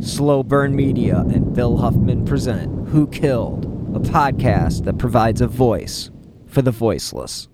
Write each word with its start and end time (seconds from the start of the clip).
Slow 0.00 0.44
Burn 0.44 0.76
Media 0.76 1.24
and 1.28 1.52
Bill 1.52 1.76
Huffman 1.76 2.24
present 2.24 2.88
Who 2.88 3.08
Killed, 3.08 3.64
a 3.96 3.98
podcast 3.98 4.84
that 4.84 4.96
provides 4.96 5.40
a 5.40 5.48
voice 5.48 6.10
for 6.46 6.62
the 6.62 6.70
voiceless. 6.70 7.48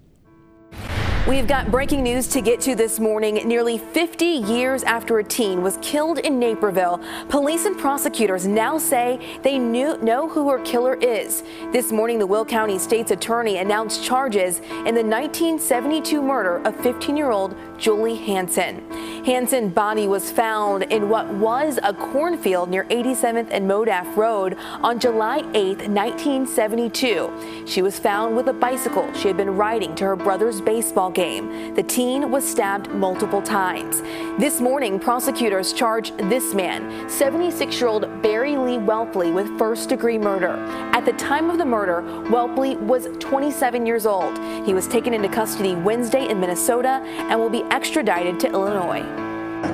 We've 1.27 1.47
got 1.47 1.71
breaking 1.71 2.03
news 2.03 2.29
to 2.29 2.43
get 2.43 2.61
to 2.61 2.75
this 2.75 3.01
morning. 3.01 3.37
Nearly 3.49 3.79
50 3.79 4.27
years 4.27 4.83
after 4.83 5.21
a 5.21 5.25
teen 5.25 5.63
was 5.63 5.79
killed 5.81 6.19
in 6.19 6.39
Naperville, 6.39 7.01
police 7.31 7.65
and 7.65 7.79
prosecutors 7.79 8.47
now 8.47 8.77
say 8.77 9.39
they 9.43 9.59
knew, 9.59 9.97
know 10.03 10.29
who 10.29 10.51
her 10.51 10.59
killer 10.65 10.97
is. 10.97 11.43
This 11.73 11.93
morning, 11.93 12.19
the 12.19 12.27
Will 12.27 12.45
County 12.45 12.79
State's 12.79 13.11
Attorney 13.11 13.57
announced 13.57 14.05
charges 14.05 14.59
in 14.59 14.95
the 14.95 15.03
1972 15.03 16.21
murder 16.21 16.59
of 16.67 16.77
15 16.81 17.17
year 17.17 17.31
old 17.31 17.57
Julie 17.79 18.17
Hanson. 18.17 18.91
Hanson's 19.25 19.73
body 19.73 20.07
was 20.07 20.31
found 20.31 20.83
in 20.85 21.09
what 21.09 21.27
was 21.35 21.79
a 21.83 21.95
cornfield 21.95 22.69
near 22.69 22.85
87th 22.85 23.49
and 23.51 23.69
Modaff 23.69 24.17
Road 24.17 24.55
on 24.83 25.01
July 25.01 25.39
8, 25.55 25.89
1972. 25.89 27.65
She 27.67 27.81
was 27.81 27.99
found 27.99 28.37
with 28.37 28.49
a 28.49 28.53
bicycle 28.53 29.11
she 29.15 29.29
had 29.29 29.37
been 29.39 29.57
riding 29.57 29.95
to 29.95 30.05
her 30.05 30.15
brother's 30.15 30.61
baseball 30.61 31.11
game. 31.11 31.75
The 31.75 31.83
teen 31.83 32.31
was 32.31 32.47
stabbed 32.47 32.91
multiple 32.91 33.41
times. 33.41 34.03
This 34.39 34.61
morning, 34.61 35.01
prosecutors 35.01 35.73
charged 35.73 36.17
this 36.29 36.53
man, 36.55 37.09
76 37.09 37.81
year 37.81 37.89
old 37.89 38.23
Barry 38.23 38.57
Lee 38.57 38.77
Whelpley, 38.77 39.33
with 39.33 39.59
first 39.59 39.89
degree 39.89 40.19
murder. 40.19 40.51
At 40.93 41.07
the 41.07 41.13
time 41.15 41.49
of 41.51 41.57
the 41.59 41.65
murder, 41.65 42.03
Whelpley 42.29 42.79
was 42.79 43.09
27 43.21 43.87
years 43.87 44.05
old. 44.05 44.39
He 44.67 44.75
was 44.75 44.87
taken 44.87 45.15
into 45.15 45.29
custody 45.29 45.75
Wednesday 45.75 46.29
in 46.29 46.41
Minnesota 46.41 47.01
and 47.31 47.41
will 47.41 47.51
be 47.51 47.64
extradited 47.71 48.41
to 48.41 48.49
Illinois. 48.51 49.03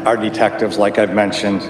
Our 0.04 0.16
detectives, 0.16 0.78
like 0.78 0.98
I've 0.98 1.14
mentioned, 1.14 1.60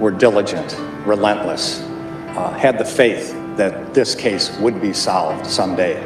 were 0.00 0.10
diligent, 0.10 0.76
relentless, 1.06 1.80
uh, 1.80 2.52
had 2.52 2.78
the 2.78 2.84
faith 2.84 3.32
that 3.56 3.94
this 3.94 4.14
case 4.14 4.56
would 4.58 4.80
be 4.80 4.92
solved 4.92 5.46
someday, 5.46 6.02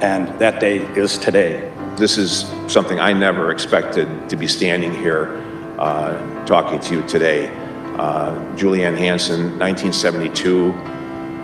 and 0.00 0.28
that 0.38 0.60
day 0.60 0.78
is 0.96 1.18
today. 1.18 1.72
This 1.96 2.18
is 2.18 2.46
something 2.66 3.00
I 3.00 3.12
never 3.12 3.50
expected 3.50 4.28
to 4.28 4.36
be 4.36 4.46
standing 4.46 4.94
here 4.94 5.42
uh, 5.78 6.44
talking 6.44 6.78
to 6.80 6.94
you 6.94 7.02
today. 7.08 7.48
Uh, 7.96 8.56
Julie 8.56 8.84
Ann 8.84 8.96
Hanson, 8.96 9.58
1972, 9.58 10.74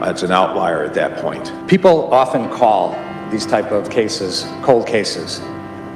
it's 0.03 0.23
an 0.23 0.33
outlier 0.33 0.85
at 0.85 0.95
that 0.95 1.21
point. 1.21 1.53
People 1.69 2.13
often 2.13 2.49
call 2.51 2.93
these 3.31 3.47
type 3.47 3.73
of 3.73 3.91
cases 3.91 4.47
cold 4.63 4.87
cases. 4.87 5.41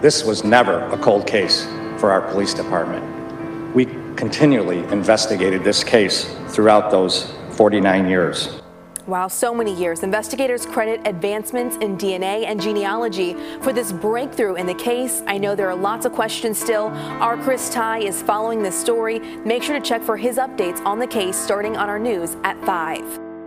This 0.00 0.22
was 0.22 0.44
never 0.44 0.78
a 0.90 0.98
cold 0.98 1.26
case 1.26 1.64
for 1.98 2.12
our 2.12 2.20
police 2.30 2.54
department. 2.54 3.74
We 3.74 3.86
continually 4.14 4.78
investigated 4.92 5.64
this 5.64 5.82
case 5.82 6.32
throughout 6.46 6.92
those 6.92 7.32
49 7.50 8.08
years. 8.08 8.60
Wow, 9.08 9.26
so 9.26 9.52
many 9.52 9.74
years. 9.74 10.04
Investigators 10.04 10.66
credit 10.66 11.00
advancements 11.04 11.74
in 11.78 11.98
DNA 11.98 12.46
and 12.46 12.62
genealogy 12.62 13.34
for 13.60 13.72
this 13.72 13.90
breakthrough 13.90 14.54
in 14.54 14.66
the 14.66 14.74
case. 14.74 15.24
I 15.26 15.36
know 15.36 15.56
there 15.56 15.68
are 15.68 15.74
lots 15.74 16.06
of 16.06 16.12
questions 16.12 16.60
still. 16.60 16.92
Our 17.18 17.36
Chris 17.36 17.68
Ty 17.68 17.98
is 17.98 18.22
following 18.22 18.62
this 18.62 18.80
story. 18.80 19.18
Make 19.44 19.64
sure 19.64 19.76
to 19.76 19.84
check 19.84 20.02
for 20.02 20.16
his 20.16 20.36
updates 20.36 20.78
on 20.84 21.00
the 21.00 21.08
case 21.08 21.36
starting 21.36 21.76
on 21.76 21.88
our 21.88 21.98
news 21.98 22.36
at 22.44 22.56
5. 22.64 23.02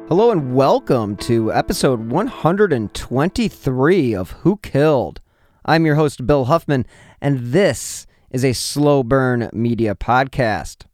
Hello 0.10 0.32
and 0.32 0.54
welcome 0.54 1.16
to 1.16 1.54
episode 1.54 2.12
123 2.12 4.14
of 4.14 4.32
Who 4.32 4.58
Killed. 4.58 5.21
I'm 5.64 5.86
your 5.86 5.94
host, 5.94 6.26
Bill 6.26 6.46
Huffman, 6.46 6.88
and 7.22 7.52
this 7.52 8.08
is 8.32 8.44
a 8.44 8.54
slow 8.54 9.04
burn 9.04 9.48
media 9.54 9.94
podcast. 9.94 10.86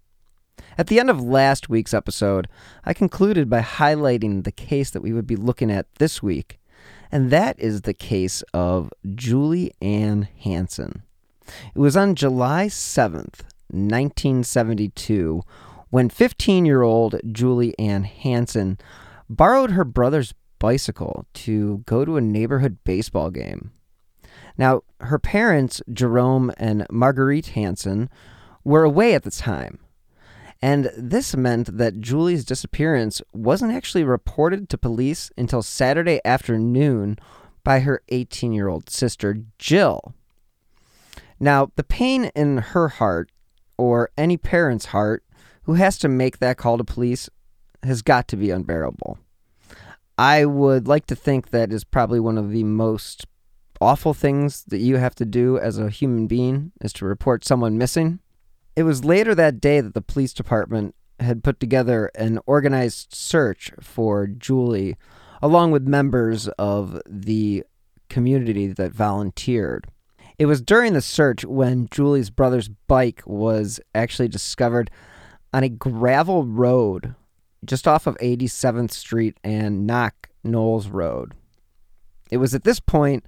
At 0.78 0.88
the 0.88 1.00
end 1.00 1.10
of 1.10 1.22
last 1.22 1.70
week's 1.70 1.94
episode, 1.94 2.50
I 2.84 2.94
concluded 2.94 3.50
by 3.50 3.62
highlighting 3.62 4.44
the 4.44 4.52
case 4.52 4.90
that 4.90 5.02
we 5.02 5.14
would 5.14 5.26
be 5.26 5.38
looking 5.38 5.72
at 5.72 5.88
this 5.96 6.22
week, 6.22 6.60
and 7.10 7.32
that 7.32 7.58
is 7.58 7.84
the 7.84 7.94
case 7.94 8.42
of 8.54 8.92
Julie 9.16 9.72
Ann 9.82 10.28
Hanson. 10.38 11.04
It 11.74 11.80
was 11.80 11.96
on 11.96 12.16
July 12.16 12.68
7th, 12.68 13.44
1972, 13.70 15.44
when 15.92 16.10
15 16.10 16.66
year 16.66 16.82
old 16.82 17.22
Julie 17.32 17.78
Ann 17.80 18.04
Hanson 18.04 18.78
borrowed 19.30 19.72
her 19.72 19.86
brother's 19.86 20.34
bicycle 20.60 21.26
to 21.36 21.84
go 21.86 22.04
to 22.04 22.18
a 22.18 22.22
neighborhood 22.22 22.80
baseball 22.84 23.30
game. 23.30 23.72
Now, 24.58 24.82
her 25.02 25.20
parents, 25.20 25.82
Jerome 25.92 26.52
and 26.58 26.86
Marguerite 26.90 27.48
Hanson, 27.48 28.10
were 28.64 28.84
away 28.84 29.14
at 29.14 29.24
the 29.24 29.32
time. 29.32 29.80
And 30.62 30.90
this 30.98 31.36
meant 31.36 31.78
that 31.78 32.02
Julie's 32.02 32.44
disappearance 32.44 33.22
wasn't 33.32 33.74
actually 33.74 34.04
reported 34.04 34.70
to 34.70 34.78
police 34.78 35.32
until 35.38 35.62
Saturday 35.62 36.20
afternoon 36.26 37.18
by 37.64 37.82
her 37.82 38.02
18 38.10 38.54
year 38.54 38.68
old 38.68 38.90
sister, 38.90 39.44
Jill. 39.60 40.16
Now, 41.40 41.72
the 41.76 41.84
pain 41.84 42.32
in 42.36 42.58
her 42.58 42.88
heart, 42.88 43.32
or 43.78 44.10
any 44.18 44.38
parent's 44.38 44.86
heart, 44.86 45.24
who 45.64 45.74
has 45.74 46.00
to 46.00 46.08
make 46.08 46.40
that 46.40 46.58
call 46.58 46.78
to 46.80 46.84
police, 46.84 47.30
has 47.84 48.02
got 48.02 48.28
to 48.30 48.38
be 48.38 48.50
unbearable. 48.50 49.20
I 50.18 50.46
would 50.46 50.88
like 50.88 51.06
to 51.08 51.16
think 51.16 51.52
that 51.52 51.72
is 51.72 51.84
probably 51.84 52.20
one 52.20 52.40
of 52.40 52.50
the 52.50 52.64
most 52.64 53.28
awful 53.82 54.14
things 54.14 54.64
that 54.66 54.80
you 54.80 54.98
have 54.98 55.16
to 55.16 55.26
do 55.26 55.58
as 55.58 55.78
a 55.78 55.90
human 55.90 56.28
being 56.28 56.72
is 56.82 56.94
to 56.94 57.06
report 57.06 57.46
someone 57.46 57.78
missing. 57.78 58.20
It 58.76 58.84
was 58.84 59.06
later 59.06 59.34
that 59.36 59.60
day 59.60 59.82
that 59.82 59.94
the 59.94 60.02
police 60.02 60.34
department 60.34 60.96
had 61.20 61.44
put 61.44 61.60
together 61.60 62.12
an 62.16 62.40
organized 62.46 63.14
search 63.14 63.72
for 63.82 64.28
Julie, 64.28 64.96
along 65.42 65.72
with 65.72 65.88
members 65.88 66.48
of 66.60 67.02
the 67.08 67.64
community 68.10 68.68
that 68.68 68.92
volunteered. 68.92 69.88
It 70.38 70.46
was 70.46 70.62
during 70.62 70.94
the 70.94 71.02
search 71.02 71.44
when 71.44 71.88
Julie's 71.90 72.30
brother's 72.30 72.70
bike 72.70 73.24
was 73.26 73.80
actually 73.96 74.28
discovered 74.28 74.92
on 75.52 75.64
a 75.64 75.70
gravel 75.70 76.44
road 76.44 77.16
just 77.66 77.88
off 77.88 78.06
of 78.06 78.18
87th 78.18 78.92
Street 78.92 79.38
and 79.44 79.88
Knoch 79.88 80.30
Knolls 80.44 80.88
Road. 80.88 81.34
It 82.30 82.38
was 82.38 82.54
at 82.54 82.64
this 82.64 82.80
point 82.80 83.26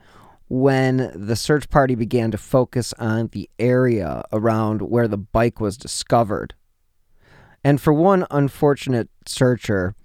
when 0.50 1.12
the 1.14 1.36
search 1.36 1.70
party 1.70 1.94
began 1.94 2.32
to 2.32 2.38
focus 2.38 2.92
on 2.98 3.28
the 3.28 3.48
area 3.60 4.24
around 4.34 4.82
where 4.82 5.08
the 5.08 5.18
bike 5.18 5.60
was 5.60 5.78
discovered. 5.78 6.56
And 7.64 7.80
for 7.80 7.94
one 7.94 8.26
unfortunate 8.32 9.10
searcher, 9.28 9.96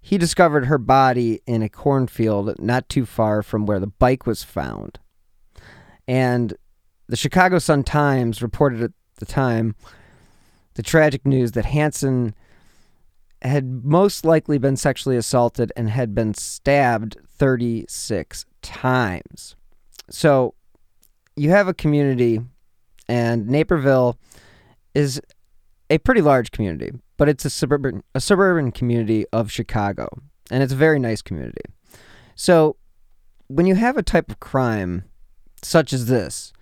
he 0.00 0.16
discovered 0.16 0.66
her 0.66 0.78
body 0.78 1.40
in 1.46 1.62
a 1.62 1.68
cornfield 1.68 2.58
not 2.58 2.88
too 2.88 3.04
far 3.04 3.42
from 3.42 3.66
where 3.66 3.78
the 3.78 3.86
bike 3.86 4.26
was 4.26 4.42
found. 4.42 4.98
And 6.06 6.54
the 7.06 7.16
Chicago 7.16 7.58
Sun 7.58 7.84
Times 7.84 8.40
reported 8.40 8.82
at 8.82 8.92
the 9.16 9.26
time 9.26 9.74
the 10.74 10.82
tragic 10.82 11.26
news 11.26 11.52
that 11.52 11.66
Hanson 11.66 12.34
had 13.42 13.84
most 13.84 14.24
likely 14.24 14.56
been 14.56 14.76
sexually 14.76 15.16
assaulted 15.16 15.72
and 15.76 15.90
had 15.90 16.14
been 16.14 16.32
stabbed 16.32 17.18
36 17.28 18.46
times. 18.62 19.56
So 20.10 20.54
you 21.36 21.50
have 21.50 21.68
a 21.68 21.74
community, 21.74 22.40
and 23.08 23.48
Naperville 23.48 24.18
is 24.94 25.20
a 25.90 25.98
pretty 25.98 26.20
large 26.20 26.50
community, 26.50 26.92
but 27.16 27.28
it's 27.28 27.44
a 27.44 27.50
suburban 27.50 28.02
a 28.14 28.20
suburban 28.20 28.72
community 28.72 29.24
of 29.32 29.50
Chicago, 29.50 30.08
and 30.50 30.62
it's 30.62 30.72
a 30.72 30.76
very 30.76 30.98
nice 30.98 31.22
community. 31.22 31.62
So 32.34 32.76
when 33.48 33.66
you 33.66 33.74
have 33.74 33.96
a 33.96 34.02
type 34.02 34.30
of 34.30 34.40
crime 34.40 35.04
such 35.62 35.92
as 35.92 36.06
this, 36.06 36.52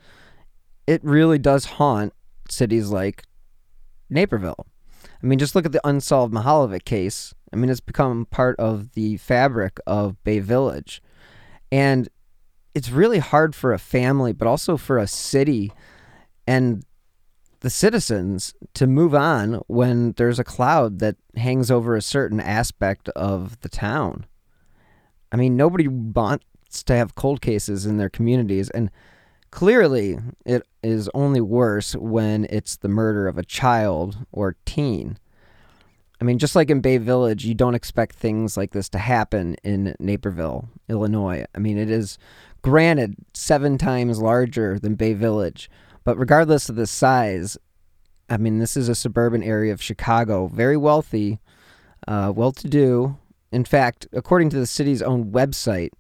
it 0.87 1.03
really 1.05 1.39
does 1.39 1.65
haunt 1.65 2.13
cities 2.49 2.91
like 2.91 3.25
Naperville. 4.09 4.67
I 5.23 5.27
mean, 5.27 5.39
just 5.39 5.55
look 5.55 5.67
at 5.67 5.73
the 5.73 5.87
unsolved 5.87 6.33
Mihaljevic 6.33 6.85
case. 6.85 7.35
I 7.53 7.57
mean, 7.57 7.71
it's 7.71 7.81
become 7.81 8.27
part 8.27 8.57
of 8.59 8.93
the 8.93 9.17
fabric 9.17 9.79
of 9.87 10.23
Bay 10.25 10.39
Village. 10.39 11.03
And 11.73 12.09
it's 12.77 12.91
really 12.91 13.21
hard 13.21 13.55
for 13.55 13.73
a 13.73 13.79
family, 13.79 14.35
but 14.35 14.47
also 14.47 14.77
for 14.77 14.99
a 14.99 15.07
city 15.07 15.73
and 16.47 16.85
the 17.61 17.71
citizens 17.71 18.55
to 18.75 18.87
move 18.87 19.15
on 19.15 19.63
when 19.67 20.13
there's 20.19 20.39
a 20.39 20.45
cloud 20.45 20.99
that 20.99 21.17
hangs 21.37 21.71
over 21.71 21.97
a 21.97 22.03
certain 22.03 22.39
aspect 22.39 23.09
of 23.17 23.59
the 23.63 23.71
town. 23.71 24.27
I 25.33 25.37
mean, 25.37 25.57
nobody 25.57 25.89
wants 25.89 26.83
to 26.85 26.95
have 26.95 27.15
cold 27.15 27.41
cases 27.41 27.87
in 27.87 27.97
their 27.97 28.11
communities, 28.11 28.69
and 28.69 28.91
clearly 29.51 30.19
it 30.45 30.63
is 30.83 31.09
only 31.15 31.41
worse 31.41 31.97
when 31.97 32.47
it's 32.51 32.77
the 32.77 32.89
murder 32.89 33.27
of 33.27 33.39
a 33.39 33.43
child 33.43 34.19
or 34.33 34.55
teen. 34.67 35.19
I 36.21 36.25
mean, 36.25 36.39
just 36.39 36.55
like 36.57 36.69
in 36.69 36.83
Bay 36.83 36.99
Village, 36.99 37.47
you 37.47 37.55
don't 37.55 37.75
expect 37.75 38.17
things 38.17 38.57
like 38.57 38.73
this 38.73 38.91
to 38.91 38.99
happen 38.99 39.55
in 39.65 39.97
Naperville, 39.99 40.69
Illinois. 40.91 41.47
I 41.55 41.59
mean, 41.59 41.79
it 41.79 41.91
is 41.91 42.19
granted 42.67 43.15
seven 43.33 43.79
times 43.79 44.21
larger 44.21 44.77
than 44.77 44.97
Bay 44.97 45.13
Village, 45.13 45.71
but 46.03 46.19
regardless 46.19 46.69
of 46.69 46.75
the 46.75 46.85
size, 46.85 47.57
I 48.29 48.39
mean, 48.39 48.59
this 48.59 48.77
is 48.77 48.89
a 48.89 48.95
suburban 48.97 49.45
area 49.45 49.73
of 49.73 49.81
Chicago, 49.81 50.49
very 50.49 50.77
wealthy, 50.77 51.39
uh, 52.09 52.33
well 52.35 52.51
to 52.51 52.67
do. 52.67 53.19
In 53.53 53.65
fact, 53.65 54.09
according 54.13 54.51
to 54.51 54.59
the 54.59 54.67
city's 54.67 55.01
own 55.01 55.31
website, 55.31 55.91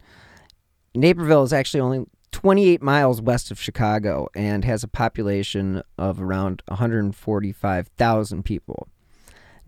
Naperville 0.92 1.44
is 1.44 1.52
actually 1.52 1.82
only 1.82 2.04
28 2.32 2.82
miles 2.82 3.22
west 3.22 3.52
of 3.52 3.60
Chicago 3.60 4.26
and 4.34 4.64
has 4.64 4.82
a 4.82 4.88
population 4.88 5.84
of 5.96 6.20
around 6.20 6.64
145,000 6.66 8.42
people. 8.44 8.88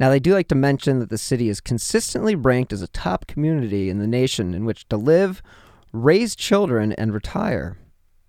Now, 0.01 0.11
they 0.11 0.19
do 0.19 0.35
like 0.35 0.49
to 0.49 0.57
mention 0.57 0.99
that 0.99 1.11
the 1.11 1.17
city 1.17 1.49
is 1.49 1.61
consistently 1.61 2.35
ranked 2.35 2.73
as 2.73 2.83
a 2.83 2.89
top 2.89 3.29
community 3.29 3.89
in 3.89 3.99
the 3.99 4.09
nation 4.09 4.53
in 4.53 4.65
which 4.65 4.89
to 4.89 4.97
live, 4.97 5.45
raise 5.93 6.37
children, 6.37 6.93
and 6.93 7.13
retire. 7.13 7.79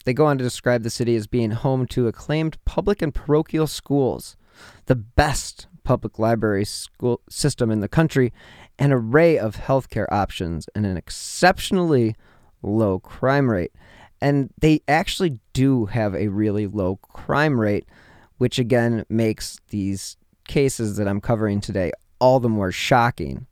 They 0.05 0.13
go 0.13 0.25
on 0.25 0.37
to 0.37 0.43
describe 0.43 0.83
the 0.83 0.89
city 0.89 1.15
as 1.15 1.27
being 1.27 1.51
home 1.51 1.85
to 1.87 2.07
acclaimed 2.07 2.63
public 2.65 3.01
and 3.01 3.13
parochial 3.13 3.67
schools, 3.67 4.37
the 4.85 4.95
best 4.95 5.67
public 5.83 6.19
library 6.19 6.65
school 6.65 7.21
system 7.29 7.71
in 7.71 7.79
the 7.79 7.87
country, 7.87 8.31
an 8.77 8.91
array 8.91 9.37
of 9.37 9.55
healthcare 9.55 10.07
options, 10.11 10.67
and 10.73 10.85
an 10.85 10.97
exceptionally 10.97 12.15
low 12.61 12.99
crime 12.99 13.49
rate. 13.49 13.71
And 14.21 14.49
they 14.59 14.81
actually 14.87 15.39
do 15.53 15.85
have 15.87 16.13
a 16.15 16.27
really 16.27 16.67
low 16.67 16.97
crime 16.97 17.59
rate, 17.59 17.85
which 18.37 18.59
again 18.59 19.05
makes 19.09 19.59
these 19.69 20.17
cases 20.47 20.97
that 20.97 21.07
I'm 21.07 21.21
covering 21.21 21.61
today 21.61 21.91
all 22.19 22.39
the 22.39 22.49
more 22.49 22.71
shocking. 22.71 23.47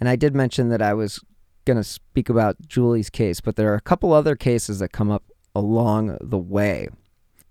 And 0.00 0.08
I 0.08 0.16
did 0.16 0.34
mention 0.34 0.68
that 0.70 0.82
I 0.82 0.94
was 0.94 1.20
going 1.68 1.76
to 1.76 1.84
speak 1.84 2.30
about 2.30 2.56
Julie's 2.66 3.10
case, 3.10 3.40
but 3.42 3.56
there 3.56 3.70
are 3.70 3.76
a 3.76 3.80
couple 3.80 4.12
other 4.12 4.34
cases 4.34 4.78
that 4.78 4.90
come 4.90 5.10
up 5.10 5.24
along 5.54 6.16
the 6.20 6.38
way. 6.38 6.88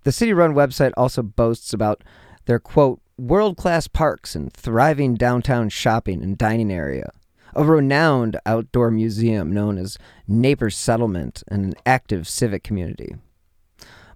The 0.02 0.12
city 0.12 0.32
run 0.32 0.54
website 0.54 0.92
also 0.96 1.22
boasts 1.22 1.72
about 1.72 2.02
their 2.46 2.58
quote, 2.58 3.00
world 3.16 3.56
class 3.56 3.86
parks 3.86 4.34
and 4.34 4.52
thriving 4.52 5.14
downtown 5.14 5.68
shopping 5.68 6.22
and 6.22 6.36
dining 6.36 6.72
area, 6.72 7.12
a 7.54 7.64
renowned 7.64 8.38
outdoor 8.44 8.90
museum 8.90 9.52
known 9.52 9.78
as 9.78 9.98
Naper 10.28 10.70
Settlement, 10.70 11.44
and 11.46 11.64
an 11.64 11.74
active 11.86 12.26
civic 12.26 12.64
community. 12.64 13.14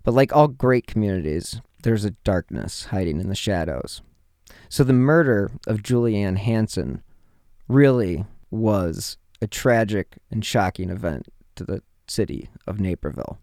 But 0.02 0.14
like 0.14 0.34
all 0.34 0.48
great 0.48 0.88
communities, 0.88 1.60
there's 1.84 2.04
a 2.04 2.16
darkness 2.24 2.86
hiding 2.86 3.20
in 3.20 3.28
the 3.28 3.36
shadows. 3.36 4.02
So 4.68 4.82
the 4.82 4.92
murder 4.92 5.52
of 5.68 5.84
Julie 5.84 6.16
Ann 6.16 6.36
Hanson 6.36 7.02
really 7.68 8.24
was 8.50 9.16
a 9.42 9.46
tragic 9.46 10.18
and 10.30 10.44
shocking 10.44 10.88
event 10.88 11.26
to 11.56 11.64
the 11.64 11.82
city 12.06 12.48
of 12.66 12.80
Naperville. 12.80 13.38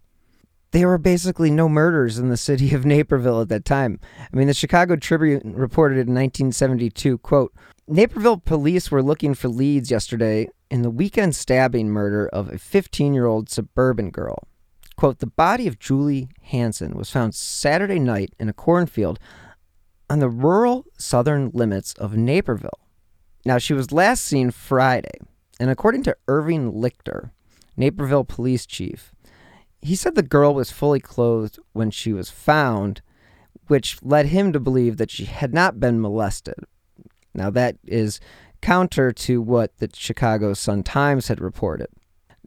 There 0.72 0.88
were 0.88 0.98
basically 0.98 1.50
no 1.50 1.68
murders 1.68 2.18
in 2.18 2.28
the 2.28 2.36
city 2.36 2.74
of 2.74 2.86
Naperville 2.86 3.40
at 3.40 3.48
that 3.48 3.64
time. 3.64 4.00
I 4.18 4.36
mean, 4.36 4.46
the 4.46 4.54
Chicago 4.54 4.96
Tribune 4.96 5.52
reported 5.54 5.94
in 5.94 6.14
1972, 6.14 7.18
quote, 7.18 7.52
Naperville 7.86 8.38
police 8.38 8.90
were 8.90 9.02
looking 9.02 9.34
for 9.34 9.48
leads 9.48 9.90
yesterday 9.90 10.48
in 10.70 10.82
the 10.82 10.90
weekend 10.90 11.34
stabbing 11.34 11.90
murder 11.90 12.28
of 12.28 12.48
a 12.48 12.54
15-year-old 12.54 13.50
suburban 13.50 14.10
girl. 14.10 14.46
Quote, 14.96 15.18
the 15.18 15.26
body 15.26 15.66
of 15.66 15.80
Julie 15.80 16.28
Hanson 16.42 16.96
was 16.96 17.10
found 17.10 17.34
Saturday 17.34 17.98
night 17.98 18.32
in 18.38 18.48
a 18.48 18.52
cornfield 18.52 19.18
on 20.08 20.20
the 20.20 20.28
rural 20.28 20.84
southern 20.96 21.50
limits 21.52 21.94
of 21.94 22.16
Naperville. 22.16 22.78
Now, 23.44 23.58
she 23.58 23.72
was 23.72 23.90
last 23.90 24.24
seen 24.24 24.50
Friday, 24.50 25.18
and 25.60 25.70
according 25.70 26.02
to 26.04 26.16
Irving 26.26 26.72
Lichter, 26.72 27.30
Naperville 27.76 28.24
police 28.24 28.66
chief, 28.66 29.12
he 29.80 29.94
said 29.94 30.14
the 30.14 30.22
girl 30.22 30.52
was 30.52 30.72
fully 30.72 30.98
clothed 30.98 31.58
when 31.72 31.90
she 31.90 32.12
was 32.12 32.30
found, 32.30 33.00
which 33.68 34.02
led 34.02 34.26
him 34.26 34.52
to 34.52 34.58
believe 34.58 34.96
that 34.96 35.10
she 35.10 35.26
had 35.26 35.54
not 35.54 35.78
been 35.78 36.00
molested. 36.00 36.56
Now, 37.32 37.50
that 37.50 37.76
is 37.86 38.18
counter 38.60 39.12
to 39.12 39.40
what 39.40 39.78
the 39.78 39.88
Chicago 39.94 40.52
Sun 40.54 40.82
Times 40.82 41.28
had 41.28 41.40
reported. 41.40 41.88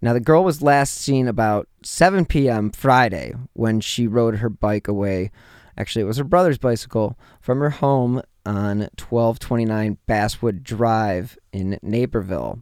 Now, 0.01 0.12
the 0.12 0.19
girl 0.19 0.44
was 0.44 0.62
last 0.62 0.95
seen 0.95 1.30
about 1.30 1.69
7 1.83 2.25
p.m. 2.25 2.69
Friday 2.69 3.33
when 3.54 3.80
she 3.80 4.06
rode 4.06 4.39
her 4.39 4.50
bike 4.50 4.89
away 4.89 5.31
Actually, 5.77 6.04
it 6.04 6.07
was 6.07 6.18
her 6.18 6.24
brother's 6.24 6.57
bicycle 6.57 7.18
from 7.42 7.60
her 7.60 7.71
home 7.71 8.21
on 8.45 8.80
1229 9.00 9.98
Basswood 10.06 10.63
Drive 10.63 11.38
in 11.51 11.80
Naperville. 11.81 12.62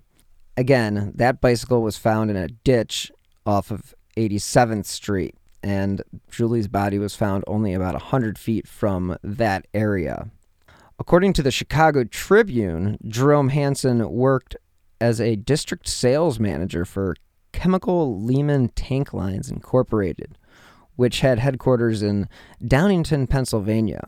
Again, 0.58 1.14
that 1.16 1.42
bicycle 1.42 1.82
was 1.82 1.98
found 1.98 2.30
in 2.30 2.36
a 2.36 2.48
ditch 2.48 3.12
off 3.46 3.72
of 3.72 3.96
87th 4.18 4.86
Street, 4.86 5.36
and 5.64 6.04
Julie's 6.30 6.68
body 6.68 7.00
was 7.00 7.16
found 7.16 7.44
only 7.48 7.74
about 7.74 7.94
100 7.94 8.38
feet 8.38 8.68
from 8.68 9.18
that 9.24 9.66
area. 9.74 10.30
According 11.00 11.34
to 11.34 11.42
the 11.42 11.52
Chicago 11.52 12.04
Tribune, 12.04 12.98
Jerome 13.08 13.50
Hanson 13.50 14.08
worked 14.12 14.56
as 15.00 15.20
a 15.20 15.36
district 15.36 15.88
sales 15.88 16.40
manager 16.40 16.86
for 16.86 17.16
Chemical 17.54 18.22
Leaman 18.22 18.70
Tank 18.70 19.14
Lines 19.14 19.50
Incorporated, 19.50 20.38
which 20.96 21.22
had 21.22 21.40
headquarters 21.40 22.04
in 22.04 22.30
Downingtown, 22.64 23.28
Pennsylvania. 23.28 24.08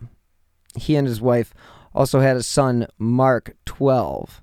He 0.75 0.95
and 0.95 1.07
his 1.07 1.19
wife 1.19 1.54
also 1.95 2.19
had 2.19 2.38
a 2.38 2.44
son, 2.44 2.86
Mark, 3.00 3.56
12, 3.66 4.43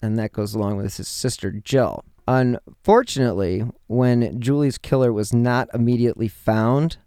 and 0.00 0.18
that 0.18 0.32
goes 0.32 0.54
along 0.54 0.76
with 0.76 0.96
his 0.96 1.08
sister, 1.08 1.50
Jill. 1.50 2.04
Unfortunately, 2.26 3.64
when 3.86 4.40
Julie's 4.40 4.78
killer 4.78 5.12
was 5.12 5.32
not 5.32 5.68
immediately 5.72 6.28
found, 6.28 6.98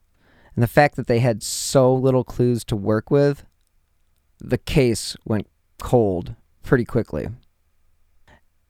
and 0.55 0.63
the 0.63 0.67
fact 0.67 0.95
that 0.95 1.07
they 1.07 1.19
had 1.19 1.43
so 1.43 1.93
little 1.93 2.23
clues 2.23 2.63
to 2.65 2.75
work 2.75 3.11
with, 3.11 3.45
the 4.39 4.57
case 4.57 5.15
went 5.25 5.47
cold 5.79 6.35
pretty 6.63 6.85
quickly. 6.85 7.27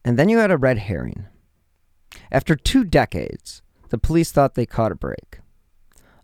And 0.03 0.17
then 0.17 0.29
you 0.29 0.39
had 0.39 0.51
a 0.51 0.57
red 0.57 0.79
herring. 0.79 1.25
After 2.31 2.55
two 2.55 2.83
decades, 2.83 3.61
the 3.89 3.97
police 3.97 4.31
thought 4.31 4.55
they 4.55 4.65
caught 4.65 4.91
a 4.91 4.95
break. 4.95 5.39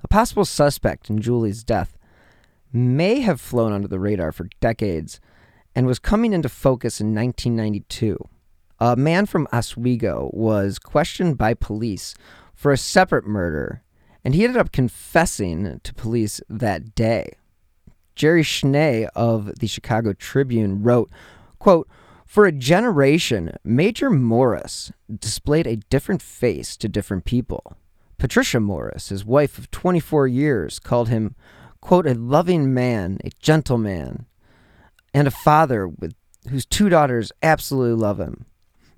A 0.03 0.07
possible 0.07 0.45
suspect 0.45 1.09
in 1.09 1.21
Julie's 1.21 1.63
death 1.63 1.97
may 2.71 3.21
have 3.21 3.41
flown 3.41 3.71
under 3.71 3.87
the 3.87 3.99
radar 3.99 4.31
for 4.31 4.49
decades 4.59 5.19
and 5.77 5.85
was 5.85 5.99
coming 5.99 6.33
into 6.33 6.49
focus 6.49 6.99
in 6.99 7.13
1992. 7.13 8.17
A 8.79 8.95
man 8.95 9.27
from 9.27 9.47
Oswego 9.53 10.31
was 10.33 10.79
questioned 10.79 11.37
by 11.37 11.53
police 11.53 12.15
for 12.55 12.71
a 12.71 12.77
separate 12.77 13.27
murder, 13.27 13.83
and 14.25 14.33
he 14.33 14.43
ended 14.43 14.59
up 14.59 14.71
confessing 14.71 15.79
to 15.83 15.93
police 15.93 16.41
that 16.49 16.95
day. 16.95 17.29
Jerry 18.15 18.41
Schnee 18.41 19.05
of 19.13 19.59
the 19.59 19.67
Chicago 19.67 20.13
Tribune 20.13 20.81
wrote, 20.81 21.11
quote, 21.59 21.87
For 22.25 22.47
a 22.47 22.51
generation, 22.51 23.55
Major 23.63 24.09
Morris 24.09 24.91
displayed 25.15 25.67
a 25.67 25.75
different 25.75 26.23
face 26.23 26.75
to 26.77 26.89
different 26.89 27.23
people. 27.23 27.77
Patricia 28.17 28.59
Morris, 28.59 29.09
his 29.09 29.23
wife 29.23 29.59
of 29.59 29.69
24 29.69 30.27
years, 30.27 30.79
called 30.79 31.09
him, 31.09 31.35
quote, 31.81 32.07
a 32.07 32.15
loving 32.15 32.73
man, 32.73 33.19
a 33.23 33.29
gentleman, 33.39 34.25
and 35.17 35.27
a 35.27 35.31
father 35.31 35.87
with 35.87 36.13
whose 36.51 36.65
two 36.65 36.89
daughters 36.89 37.31
absolutely 37.41 37.99
love 37.99 38.19
him. 38.19 38.45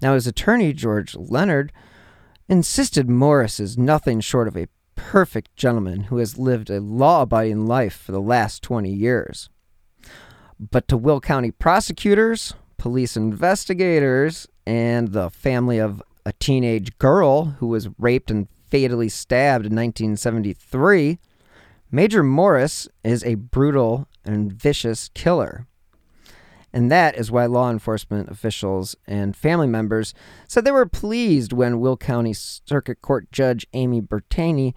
Now, 0.02 0.16
his 0.16 0.28
attorney, 0.28 0.74
George 0.74 1.16
Leonard, 1.16 1.72
insisted 2.50 3.10
Morris 3.10 3.58
is 3.58 3.78
nothing 3.78 4.20
short 4.20 4.50
of 4.50 4.58
a 4.58 4.68
perfect 4.96 5.56
gentleman 5.56 6.02
who 6.04 6.18
has 6.18 6.38
lived 6.38 6.70
a 6.70 6.82
law 6.82 7.22
abiding 7.22 7.68
life 7.68 7.96
for 7.96 8.12
the 8.12 8.22
last 8.22 8.62
20 8.64 8.92
years. 8.92 9.50
But 10.60 10.90
to 10.90 10.98
Will 10.98 11.22
County 11.22 11.52
prosecutors, 11.52 12.54
police 12.78 13.16
investigators, 13.16 14.46
and 14.68 15.14
the 15.14 15.30
family 15.30 15.78
of 15.78 16.04
a 16.26 16.34
teenage 16.34 16.98
girl 16.98 17.46
who 17.60 17.68
was 17.68 17.88
raped 17.98 18.30
and 18.30 18.50
fatally 18.70 19.08
stabbed 19.08 19.66
in 19.66 19.74
1973, 19.74 21.18
Major 21.90 22.24
Morris 22.24 22.90
is 23.06 23.24
a 23.24 23.36
brutal 23.36 24.06
and 24.26 24.52
vicious 24.52 25.10
killer. 25.14 25.66
And 26.72 26.92
that 26.92 27.16
is 27.16 27.32
why 27.32 27.46
law 27.46 27.72
enforcement 27.72 28.30
officials 28.30 28.96
and 29.08 29.36
family 29.36 29.68
members 29.68 30.14
said 30.48 30.66
they 30.66 30.72
were 30.72 30.86
pleased 30.86 31.52
when 31.54 31.80
Will 31.80 31.98
County 31.98 32.34
Circuit 32.34 33.02
Court 33.02 33.32
Judge 33.32 33.66
Amy 33.74 34.02
Bertani 34.02 34.74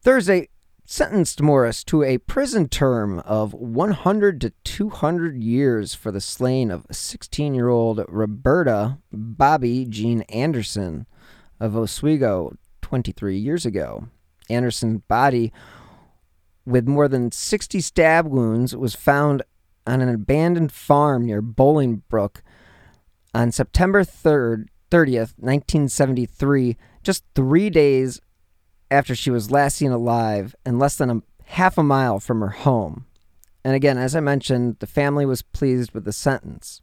Thursday 0.00 0.48
sentenced 0.90 1.42
Morris 1.42 1.84
to 1.84 2.02
a 2.02 2.16
prison 2.16 2.66
term 2.66 3.18
of 3.20 3.52
100 3.52 4.40
to 4.40 4.50
200 4.64 5.36
years 5.36 5.94
for 5.94 6.10
the 6.10 6.20
slaying 6.20 6.70
of 6.70 6.86
16 6.90 7.54
year 7.54 7.68
old 7.68 8.02
Roberta 8.08 8.98
Bobby 9.12 9.84
Jean 9.84 10.22
Anderson 10.22 11.06
of 11.60 11.76
Oswego 11.76 12.56
23 12.80 13.36
years 13.36 13.66
ago. 13.66 14.08
Anderson's 14.48 15.02
body, 15.08 15.52
with 16.64 16.88
more 16.88 17.06
than 17.06 17.32
60 17.32 17.82
stab 17.82 18.26
wounds, 18.26 18.74
was 18.74 18.94
found 18.94 19.42
on 19.88 20.00
an 20.00 20.08
abandoned 20.08 20.70
farm 20.70 21.24
near 21.26 21.40
Bolingbrook 21.40 22.42
on 23.34 23.50
September 23.50 24.04
3rd, 24.04 24.66
30th, 24.90 25.34
1973, 25.38 26.76
just 27.02 27.24
three 27.34 27.70
days 27.70 28.20
after 28.90 29.14
she 29.14 29.30
was 29.30 29.50
last 29.50 29.76
seen 29.76 29.90
alive 29.90 30.54
and 30.64 30.78
less 30.78 30.96
than 30.96 31.10
a 31.10 31.22
half 31.44 31.78
a 31.78 31.82
mile 31.82 32.20
from 32.20 32.40
her 32.40 32.48
home. 32.48 33.06
And 33.64 33.74
again, 33.74 33.98
as 33.98 34.14
I 34.14 34.20
mentioned, 34.20 34.76
the 34.78 34.86
family 34.86 35.26
was 35.26 35.42
pleased 35.42 35.92
with 35.92 36.04
the 36.04 36.12
sentence. 36.12 36.80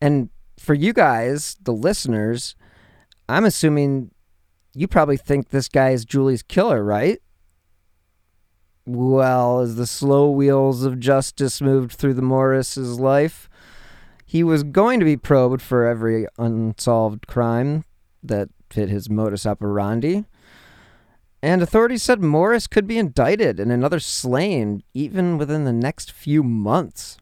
And 0.00 0.30
for 0.58 0.74
you 0.74 0.92
guys, 0.92 1.56
the 1.62 1.72
listeners, 1.72 2.56
I'm 3.28 3.44
assuming 3.44 4.10
you 4.74 4.88
probably 4.88 5.16
think 5.16 5.48
this 5.48 5.68
guy 5.68 5.90
is 5.90 6.04
Julie's 6.04 6.42
killer, 6.42 6.84
right? 6.84 7.20
Well, 8.86 9.60
as 9.60 9.76
the 9.76 9.86
slow 9.86 10.30
wheels 10.30 10.84
of 10.84 11.00
justice 11.00 11.62
moved 11.62 11.92
through 11.92 12.14
the 12.14 12.22
Morris's 12.22 13.00
life, 13.00 13.48
he 14.26 14.44
was 14.44 14.62
going 14.62 14.98
to 15.00 15.06
be 15.06 15.16
probed 15.16 15.62
for 15.62 15.86
every 15.86 16.26
unsolved 16.38 17.26
crime 17.26 17.84
that 18.22 18.50
fit 18.68 18.90
his 18.90 19.08
modus 19.08 19.46
operandi. 19.46 20.24
And 21.42 21.62
authorities 21.62 22.02
said 22.02 22.22
Morris 22.22 22.66
could 22.66 22.86
be 22.86 22.98
indicted 22.98 23.58
and 23.58 23.72
another 23.72 24.00
slain 24.00 24.82
even 24.92 25.38
within 25.38 25.64
the 25.64 25.72
next 25.72 26.12
few 26.12 26.42
months. 26.42 27.16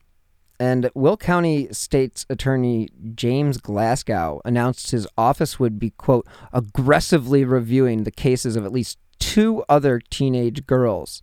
And 0.59 0.91
Will 0.95 1.17
County 1.17 1.69
State's 1.73 2.27
Attorney 2.29 2.89
James 3.15 3.59
Glasgow 3.59 4.41
announced 4.45 4.91
his 4.91 5.07
office 5.17 5.61
would 5.61 5.79
be, 5.79 5.91
quote, 5.91 6.27
aggressively 6.53 7.45
reviewing 7.45 8.03
the 8.03 8.13
cases 8.13 8.57
of 8.57 8.65
at 8.65 8.73
least 8.73 8.99
two 9.19 9.65
other 9.69 10.01
teenage 10.01 10.67
girls 10.67 11.23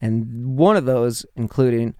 and 0.00 0.56
one 0.56 0.76
of 0.76 0.84
those 0.84 1.26
including 1.36 1.94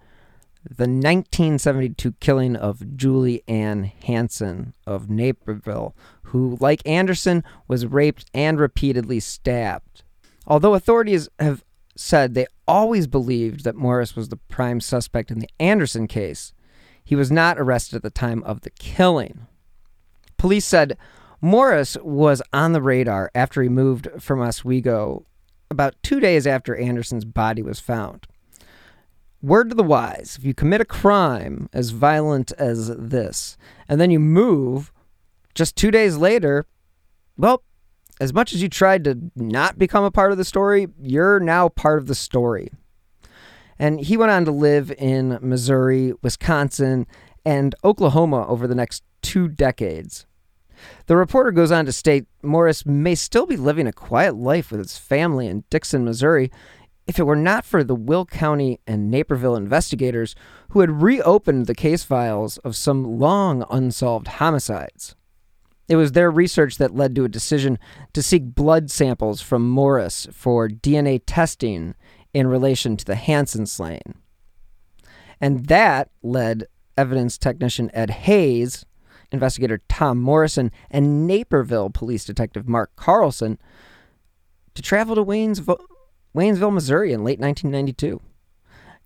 the 0.63 0.83
1972 0.83 2.13
killing 2.19 2.55
of 2.55 2.97
Julie 2.97 3.43
Ann 3.47 3.91
Hanson 4.03 4.73
of 4.85 5.09
Naperville, 5.09 5.95
who, 6.23 6.57
like 6.59 6.85
Anderson, 6.85 7.43
was 7.67 7.85
raped 7.85 8.25
and 8.33 8.59
repeatedly 8.59 9.19
stabbed. 9.19 10.03
Although 10.45 10.73
authorities 10.73 11.29
have 11.39 11.63
said 11.95 12.33
they 12.33 12.47
always 12.67 13.07
believed 13.07 13.63
that 13.63 13.75
Morris 13.75 14.15
was 14.15 14.29
the 14.29 14.37
prime 14.37 14.81
suspect 14.81 15.31
in 15.31 15.39
the 15.39 15.49
Anderson 15.59 16.07
case, 16.07 16.53
he 17.03 17.15
was 17.15 17.31
not 17.31 17.59
arrested 17.59 17.97
at 17.97 18.03
the 18.03 18.09
time 18.09 18.43
of 18.43 18.61
the 18.61 18.69
killing. 18.69 19.47
Police 20.37 20.65
said 20.65 20.97
Morris 21.41 21.97
was 22.03 22.41
on 22.53 22.73
the 22.73 22.81
radar 22.81 23.31
after 23.33 23.61
he 23.61 23.69
moved 23.69 24.07
from 24.19 24.41
Oswego 24.41 25.25
about 25.69 25.95
two 26.03 26.19
days 26.19 26.47
after 26.47 26.75
Anderson's 26.75 27.25
body 27.25 27.61
was 27.61 27.79
found. 27.79 28.27
Word 29.41 29.69
to 29.69 29.75
the 29.75 29.83
wise 29.83 30.35
if 30.37 30.43
you 30.43 30.53
commit 30.53 30.81
a 30.81 30.85
crime 30.85 31.69
as 31.71 31.91
violent 31.91 32.51
as 32.53 32.89
this, 32.97 33.57
and 33.87 33.99
then 33.99 34.11
you 34.11 34.19
move 34.19 34.91
just 35.55 35.75
two 35.75 35.91
days 35.91 36.17
later, 36.17 36.65
well, 37.37 37.63
as 38.19 38.33
much 38.33 38.53
as 38.53 38.61
you 38.61 38.67
tried 38.67 39.05
to 39.05 39.31
not 39.35 39.77
become 39.77 40.03
a 40.03 40.11
part 40.11 40.31
of 40.31 40.37
the 40.37 40.43
story, 40.43 40.87
you're 40.99 41.39
now 41.39 41.69
part 41.69 41.99
of 41.99 42.07
the 42.07 42.15
story. 42.15 42.69
And 43.77 44.01
he 44.01 44.17
went 44.17 44.31
on 44.31 44.43
to 44.43 44.51
live 44.51 44.91
in 44.97 45.39
Missouri, 45.41 46.13
Wisconsin, 46.21 47.07
and 47.45 47.75
Oklahoma 47.85 48.45
over 48.47 48.67
the 48.67 48.75
next 48.75 49.03
two 49.21 49.47
decades. 49.47 50.25
The 51.07 51.17
reporter 51.17 51.51
goes 51.51 51.71
on 51.71 51.85
to 51.85 51.91
state 51.91 52.25
Morris 52.41 52.85
may 52.85 53.15
still 53.15 53.45
be 53.45 53.57
living 53.57 53.87
a 53.87 53.93
quiet 53.93 54.35
life 54.35 54.71
with 54.71 54.79
his 54.79 54.97
family 54.97 55.47
in 55.47 55.63
Dixon, 55.69 56.05
Missouri, 56.05 56.51
if 57.07 57.17
it 57.17 57.23
were 57.23 57.35
not 57.35 57.65
for 57.65 57.83
the 57.83 57.95
Will 57.95 58.25
County 58.25 58.79
and 58.85 59.09
Naperville 59.09 59.55
investigators 59.55 60.35
who 60.69 60.81
had 60.81 61.01
reopened 61.01 61.65
the 61.65 61.73
case 61.73 62.03
files 62.03 62.57
of 62.59 62.75
some 62.75 63.19
long 63.19 63.65
unsolved 63.69 64.27
homicides. 64.27 65.15
It 65.87 65.95
was 65.95 66.11
their 66.11 66.29
research 66.29 66.77
that 66.77 66.93
led 66.93 67.15
to 67.15 67.25
a 67.25 67.29
decision 67.29 67.79
to 68.13 68.21
seek 68.21 68.53
blood 68.53 68.91
samples 68.91 69.41
from 69.41 69.67
Morris 69.67 70.27
for 70.31 70.69
DNA 70.69 71.19
testing 71.25 71.95
in 72.31 72.45
relation 72.45 72.95
to 72.95 73.05
the 73.05 73.15
Hanson 73.15 73.65
slaying. 73.65 74.15
And 75.41 75.65
that 75.65 76.11
led 76.21 76.65
evidence 76.95 77.39
technician 77.39 77.89
Ed 77.93 78.11
Hayes 78.11 78.85
investigator 79.31 79.81
Tom 79.89 80.19
Morrison, 80.19 80.71
and 80.89 81.27
Naperville 81.27 81.89
police 81.89 82.25
detective 82.25 82.67
Mark 82.67 82.95
Carlson 82.95 83.57
to 84.75 84.81
travel 84.81 85.15
to 85.15 85.23
Waynesville, 85.23 85.79
Waynesville, 86.35 86.73
Missouri 86.73 87.13
in 87.13 87.23
late 87.23 87.39
1992. 87.39 88.21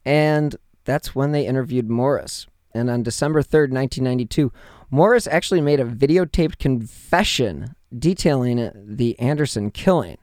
And 0.05 0.55
that's 0.85 1.15
when 1.15 1.31
they 1.31 1.47
interviewed 1.47 1.89
Morris. 1.89 2.47
And 2.73 2.89
on 2.89 3.03
December 3.03 3.41
3rd, 3.41 3.71
1992, 3.71 4.51
Morris 4.89 5.27
actually 5.27 5.61
made 5.61 5.79
a 5.79 5.85
videotaped 5.85 6.57
confession 6.57 7.75
detailing 7.97 8.71
the 8.75 9.17
Anderson 9.19 9.71
killing. 9.71 10.17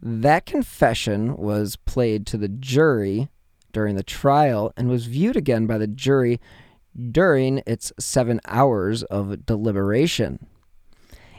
That 0.00 0.46
confession 0.46 1.36
was 1.36 1.76
played 1.76 2.26
to 2.28 2.36
the 2.36 2.48
jury 2.48 3.28
during 3.72 3.96
the 3.96 4.02
trial 4.02 4.72
and 4.76 4.88
was 4.88 5.06
viewed 5.06 5.36
again 5.36 5.66
by 5.66 5.78
the 5.78 5.86
jury 5.86 6.40
during 7.10 7.62
its 7.66 7.92
seven 7.98 8.40
hours 8.46 9.02
of 9.04 9.46
deliberation. 9.46 10.46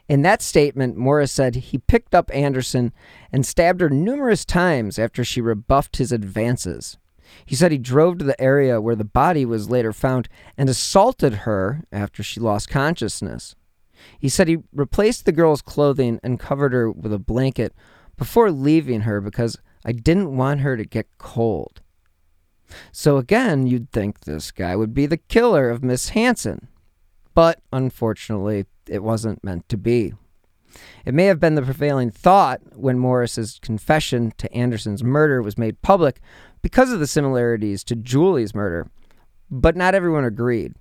In 0.07 0.23
that 0.23 0.41
statement, 0.41 0.97
Morris 0.97 1.31
said 1.31 1.55
he 1.55 1.77
picked 1.77 2.15
up 2.15 2.31
Anderson 2.33 2.91
and 3.31 3.45
stabbed 3.45 3.81
her 3.81 3.89
numerous 3.89 4.43
times 4.43 4.97
after 4.97 5.23
she 5.23 5.39
rebuffed 5.39 5.97
his 5.97 6.11
advances. 6.11 6.97
He 7.45 7.55
said 7.55 7.71
he 7.71 7.77
drove 7.77 8.17
to 8.17 8.25
the 8.25 8.41
area 8.41 8.81
where 8.81 8.95
the 8.95 9.03
body 9.03 9.45
was 9.45 9.69
later 9.69 9.93
found 9.93 10.27
and 10.57 10.67
assaulted 10.67 11.33
her 11.33 11.83
after 11.91 12.23
she 12.23 12.39
lost 12.39 12.69
consciousness. 12.69 13.55
He 14.17 14.29
said 14.29 14.47
he 14.47 14.57
replaced 14.73 15.25
the 15.25 15.31
girl's 15.31 15.61
clothing 15.61 16.19
and 16.23 16.39
covered 16.39 16.73
her 16.73 16.89
with 16.89 17.13
a 17.13 17.19
blanket 17.19 17.75
before 18.17 18.51
leaving 18.51 19.01
her 19.01 19.21
because 19.21 19.57
I 19.85 19.91
didn't 19.91 20.35
want 20.35 20.61
her 20.61 20.75
to 20.75 20.85
get 20.85 21.07
cold. 21.17 21.81
So 22.91 23.17
again, 23.17 23.67
you'd 23.67 23.91
think 23.91 24.21
this 24.21 24.51
guy 24.51 24.75
would 24.75 24.93
be 24.93 25.05
the 25.05 25.17
killer 25.17 25.69
of 25.69 25.83
Miss 25.83 26.09
Hanson. 26.09 26.67
But 27.33 27.61
unfortunately, 27.71 28.65
it 28.87 29.03
wasn't 29.03 29.43
meant 29.43 29.69
to 29.69 29.77
be. 29.77 30.13
It 31.05 31.13
may 31.13 31.25
have 31.25 31.39
been 31.39 31.55
the 31.55 31.61
prevailing 31.61 32.11
thought 32.11 32.61
when 32.75 32.99
Morris's 32.99 33.59
confession 33.61 34.33
to 34.37 34.51
Anderson's 34.53 35.03
murder 35.03 35.41
was 35.41 35.57
made 35.57 35.81
public 35.81 36.21
because 36.61 36.91
of 36.91 36.99
the 36.99 37.07
similarities 37.07 37.83
to 37.85 37.95
Julie's 37.95 38.53
murder, 38.53 38.89
but 39.49 39.75
not 39.75 39.95
everyone 39.95 40.25
agreed. 40.25 40.73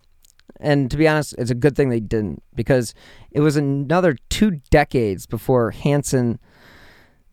And 0.61 0.91
to 0.91 0.97
be 0.97 1.07
honest, 1.07 1.35
it's 1.39 1.51
a 1.51 1.55
good 1.55 1.77
thing 1.77 1.89
they 1.89 2.01
didn't 2.01 2.43
because 2.55 2.95
it 3.31 3.41
was 3.41 3.57
another 3.57 4.17
two 4.29 4.61
decades 4.71 5.27
before 5.27 5.71
Hanson's 5.71 6.39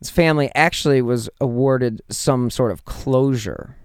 family 0.04 0.50
actually 0.54 1.02
was 1.02 1.28
awarded 1.40 2.02
some 2.08 2.50
sort 2.50 2.70
of 2.70 2.84
closure. 2.84 3.76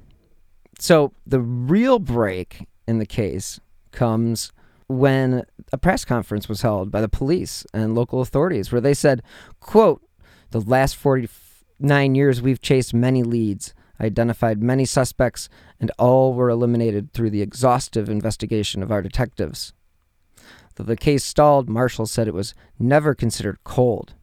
So 0.81 1.13
the 1.27 1.39
real 1.39 1.99
break 1.99 2.65
in 2.87 2.97
the 2.97 3.05
case 3.05 3.59
comes 3.91 4.51
when 4.87 5.45
a 5.71 5.77
press 5.77 6.03
conference 6.03 6.49
was 6.49 6.63
held 6.63 6.89
by 6.89 7.01
the 7.01 7.07
police 7.07 7.67
and 7.71 7.93
local 7.93 8.19
authorities 8.19 8.71
where 8.71 8.81
they 8.81 8.95
said, 8.95 9.21
quote, 9.59 10.01
the 10.49 10.59
last 10.59 10.95
49 10.95 12.15
years 12.15 12.41
we've 12.41 12.63
chased 12.63 12.95
many 12.95 13.21
leads, 13.21 13.75
identified 13.99 14.63
many 14.63 14.83
suspects, 14.85 15.49
and 15.79 15.91
all 15.99 16.33
were 16.33 16.49
eliminated 16.49 17.13
through 17.13 17.29
the 17.29 17.43
exhaustive 17.43 18.09
investigation 18.09 18.81
of 18.81 18.91
our 18.91 19.03
detectives. 19.03 19.73
Though 20.77 20.83
the 20.85 20.97
case 20.97 21.23
stalled, 21.23 21.69
Marshall 21.69 22.07
said 22.07 22.27
it 22.27 22.33
was 22.33 22.55
never 22.79 23.13
considered 23.13 23.59
cold. 23.63 24.15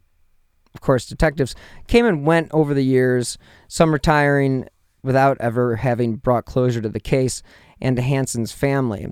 Of 0.75 0.81
course, 0.81 1.07
detectives 1.07 1.55
came 1.87 2.05
and 2.05 2.27
went 2.27 2.51
over 2.53 2.75
the 2.75 2.85
years, 2.85 3.39
some 3.69 3.93
retiring 3.93 4.67
without 5.03 5.37
ever 5.41 5.77
having 5.77 6.17
brought 6.17 6.45
closure 6.45 6.81
to 6.81 6.89
the 6.89 7.01
case 7.01 7.43
and 7.81 7.97
to 7.97 8.03
Hanson's 8.03 8.53
family. 8.53 9.07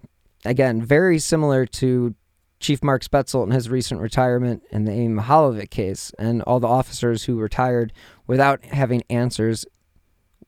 Again, 0.45 0.83
very 0.83 1.19
similar 1.19 1.67
to 1.67 2.15
Chief 2.59 2.83
Mark 2.83 3.03
Spaetzel 3.05 3.43
and 3.43 3.53
his 3.53 3.69
recent 3.69 4.01
retirement 4.01 4.63
in 4.71 4.85
the 4.85 4.93
Amy 4.93 5.21
Mihaljevic 5.21 5.71
case, 5.71 6.13
and 6.19 6.43
all 6.43 6.59
the 6.59 6.67
officers 6.67 7.25
who 7.25 7.39
retired 7.39 7.93
without 8.27 8.65
having 8.65 9.03
answers 9.11 9.67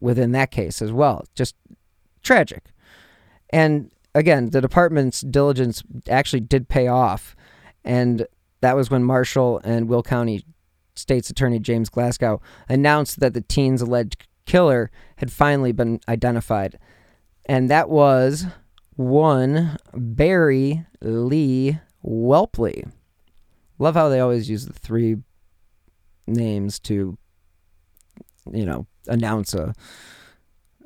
within 0.01 0.33
that 0.33 0.51
case 0.51 0.81
as 0.81 0.93
well. 0.93 1.25
Just 1.35 1.55
tragic. 2.23 2.65
And 3.51 3.91
again, 4.15 4.51
the 4.51 4.61
department's 4.61 5.21
diligence 5.21 5.83
actually 6.09 6.41
did 6.41 6.69
pay 6.69 6.89
off. 6.89 7.37
And 7.85 8.27
that 8.61 8.77
was 8.77 8.91
when 8.91 9.05
Marshall 9.05 9.61
and 9.65 9.89
Will 9.89 10.03
County 10.03 10.45
State's 10.95 11.31
Attorney 11.31 11.59
James 11.59 11.89
Glasgow 11.89 12.41
announced 12.69 13.21
that 13.21 13.35
the 13.35 13.41
teen's 13.41 13.83
alleged 13.83 14.27
killer 14.49 14.91
had 15.17 15.31
finally 15.31 15.71
been 15.71 16.01
identified. 16.09 16.79
And 17.45 17.71
that 17.71 17.89
was 17.89 18.47
one 18.97 19.79
Barry 19.95 20.85
Lee 21.01 21.79
Whelpley. 22.05 22.91
Love 23.79 23.95
how 23.95 24.09
they 24.09 24.19
always 24.19 24.51
use 24.51 24.67
the 24.67 24.73
three 24.73 25.19
names 26.27 26.81
to, 26.81 27.17
you 28.53 28.67
know, 28.67 28.87
announce 29.07 29.55
a 29.55 29.75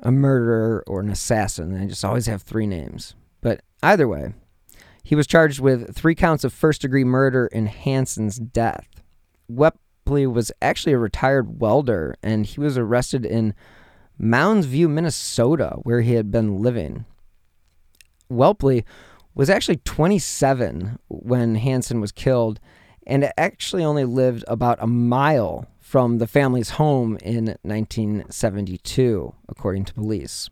a 0.03 0.11
murderer 0.11 0.83
or 0.85 0.99
an 0.99 1.09
assassin. 1.09 1.73
They 1.73 1.87
just 1.87 2.03
always 2.03 2.27
have 2.27 2.41
three 2.41 2.67
names. 2.67 3.15
But 3.41 3.61
either 3.81 4.07
way, 4.07 4.33
he 5.01 5.15
was 5.15 5.25
charged 5.25 5.61
with 5.61 5.95
three 5.95 6.13
counts 6.13 6.43
of 6.43 6.53
first 6.53 6.81
degree 6.81 7.05
murder 7.05 7.47
in 7.47 7.67
Hanson's 7.67 8.37
death. 8.37 8.87
Wep- 9.47 9.79
was 10.05 10.51
actually 10.61 10.93
a 10.93 10.97
retired 10.97 11.59
welder, 11.59 12.15
and 12.21 12.45
he 12.45 12.59
was 12.59 12.77
arrested 12.77 13.25
in 13.25 13.53
Mounds 14.17 14.65
View, 14.65 14.87
Minnesota, 14.87 15.77
where 15.83 16.01
he 16.01 16.13
had 16.13 16.31
been 16.31 16.61
living. 16.61 17.05
Whelpley 18.31 18.83
was 19.35 19.49
actually 19.49 19.77
27 19.77 20.99
when 21.07 21.55
Hanson 21.55 21.99
was 21.99 22.11
killed 22.11 22.59
and 23.05 23.31
actually 23.37 23.83
only 23.83 24.05
lived 24.05 24.43
about 24.47 24.77
a 24.81 24.87
mile 24.87 25.67
from 25.79 26.19
the 26.19 26.27
family's 26.27 26.71
home 26.71 27.17
in 27.21 27.57
1972, 27.63 29.33
according 29.49 29.85
to 29.85 29.93
police. 29.93 30.49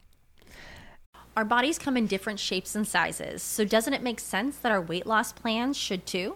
Our 1.37 1.45
bodies 1.45 1.79
come 1.79 1.95
in 1.95 2.07
different 2.07 2.39
shapes 2.39 2.75
and 2.75 2.85
sizes, 2.85 3.41
so 3.41 3.63
doesn't 3.63 3.93
it 3.93 4.03
make 4.03 4.19
sense 4.19 4.57
that 4.57 4.71
our 4.71 4.81
weight 4.81 5.05
loss 5.05 5.31
plans 5.31 5.77
should 5.77 6.05
too? 6.05 6.35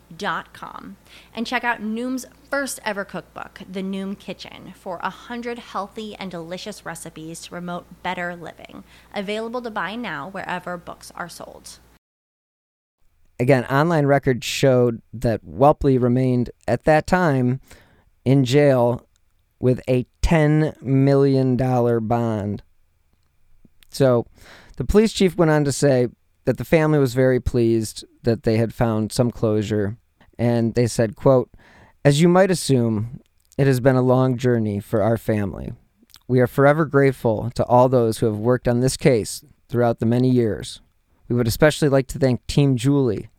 Dot 0.17 0.53
com 0.53 0.97
and 1.33 1.47
check 1.47 1.63
out 1.63 1.81
Noom's 1.81 2.25
first 2.49 2.79
ever 2.83 3.05
cookbook, 3.05 3.61
The 3.69 3.81
Noom 3.81 4.17
Kitchen, 4.17 4.73
for 4.75 4.99
a 5.01 5.09
hundred 5.09 5.59
healthy 5.59 6.15
and 6.15 6.29
delicious 6.29 6.85
recipes 6.85 7.41
to 7.41 7.49
promote 7.51 8.03
better 8.03 8.35
living. 8.35 8.83
Available 9.13 9.61
to 9.61 9.71
buy 9.71 9.95
now 9.95 10.29
wherever 10.29 10.77
books 10.77 11.11
are 11.15 11.29
sold. 11.29 11.79
Again, 13.39 13.65
online 13.65 14.05
records 14.05 14.45
showed 14.45 15.01
that 15.13 15.43
Whelpley 15.43 15.99
remained 15.99 16.51
at 16.67 16.83
that 16.83 17.07
time 17.07 17.59
in 18.23 18.45
jail 18.45 19.07
with 19.59 19.81
a 19.87 20.05
$10 20.21 20.81
million 20.81 21.55
bond. 21.55 22.63
So 23.89 24.25
the 24.77 24.85
police 24.85 25.11
chief 25.11 25.35
went 25.35 25.51
on 25.51 25.63
to 25.65 25.71
say 25.71 26.07
that 26.45 26.57
the 26.57 26.65
family 26.65 26.99
was 26.99 27.13
very 27.13 27.39
pleased 27.39 28.05
that 28.23 28.43
they 28.43 28.57
had 28.57 28.73
found 28.73 29.11
some 29.11 29.31
closure. 29.31 29.97
And 30.37 30.73
they 30.73 30.87
said, 30.87 31.15
quote, 31.15 31.49
As 32.03 32.21
you 32.21 32.27
might 32.27 32.51
assume, 32.51 33.21
it 33.57 33.67
has 33.67 33.79
been 33.79 33.95
a 33.95 34.01
long 34.01 34.37
journey 34.37 34.79
for 34.79 35.01
our 35.01 35.17
family. 35.17 35.73
We 36.27 36.39
are 36.39 36.47
forever 36.47 36.85
grateful 36.85 37.51
to 37.55 37.65
all 37.65 37.89
those 37.89 38.19
who 38.19 38.25
have 38.25 38.37
worked 38.37 38.67
on 38.67 38.79
this 38.79 38.97
case 38.97 39.43
throughout 39.67 39.99
the 39.99 40.05
many 40.05 40.29
years. 40.29 40.81
We 41.27 41.35
would 41.35 41.47
especially 41.47 41.89
like 41.89 42.07
to 42.07 42.19
thank 42.19 42.45
Team 42.47 42.75
Julie, 42.75 43.29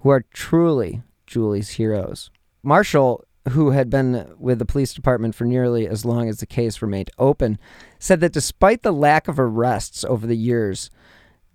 who 0.00 0.10
are 0.10 0.24
truly 0.32 1.02
Julie's 1.26 1.70
heroes. 1.70 2.30
Marshall, 2.62 3.24
who 3.50 3.70
had 3.70 3.88
been 3.88 4.34
with 4.38 4.58
the 4.58 4.66
police 4.66 4.92
department 4.92 5.34
for 5.34 5.44
nearly 5.44 5.86
as 5.88 6.04
long 6.04 6.28
as 6.28 6.38
the 6.38 6.46
case 6.46 6.82
remained 6.82 7.10
open, 7.18 7.58
said 7.98 8.20
that 8.20 8.32
despite 8.32 8.82
the 8.82 8.92
lack 8.92 9.28
of 9.28 9.40
arrests 9.40 10.04
over 10.04 10.26
the 10.26 10.36
years, 10.36 10.90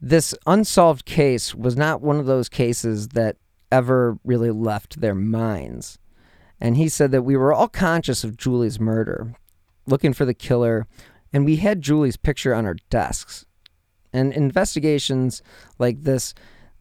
this 0.02 0.36
unsolved 0.46 1.06
case 1.06 1.56
was 1.56 1.76
not 1.76 2.02
one 2.02 2.20
of 2.20 2.26
those 2.26 2.50
cases 2.50 3.10
that 3.10 3.38
ever 3.72 4.18
really 4.24 4.52
left 4.52 5.02
their 5.02 5.16
minds. 5.16 5.98
And 6.60 6.78
he 6.78 6.90
said 6.90 7.12
that 7.12 7.24
we 7.24 7.36
were 7.36 7.54
all 7.54 7.68
conscious 7.68 8.24
of 8.24 8.38
Julie's 8.38 8.80
murder, 8.80 9.36
looking 9.86 10.14
for 10.14 10.26
the 10.26 10.34
killer, 10.34 10.88
and 11.34 11.46
we 11.46 11.58
had 11.58 11.82
Julie's 11.82 12.18
picture 12.18 12.54
on 12.54 12.66
our 12.66 12.78
desks. 12.90 13.46
And 14.14 14.32
investigations 14.32 15.42
like 15.78 16.04
this 16.04 16.34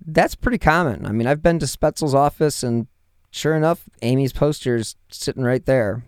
that's 0.07 0.35
pretty 0.35 0.59
common. 0.59 1.07
I 1.07 1.13
mean, 1.13 1.27
I've 1.27 1.43
been 1.43 1.59
to 1.61 1.67
Spaetzel's 1.67 2.15
office, 2.15 2.63
and 2.63 2.87
sure 3.31 3.57
enough, 3.57 3.85
Amy's 4.03 4.33
poster's 4.33 4.97
sitting 5.11 5.45
right 5.45 5.65
there, 5.65 6.05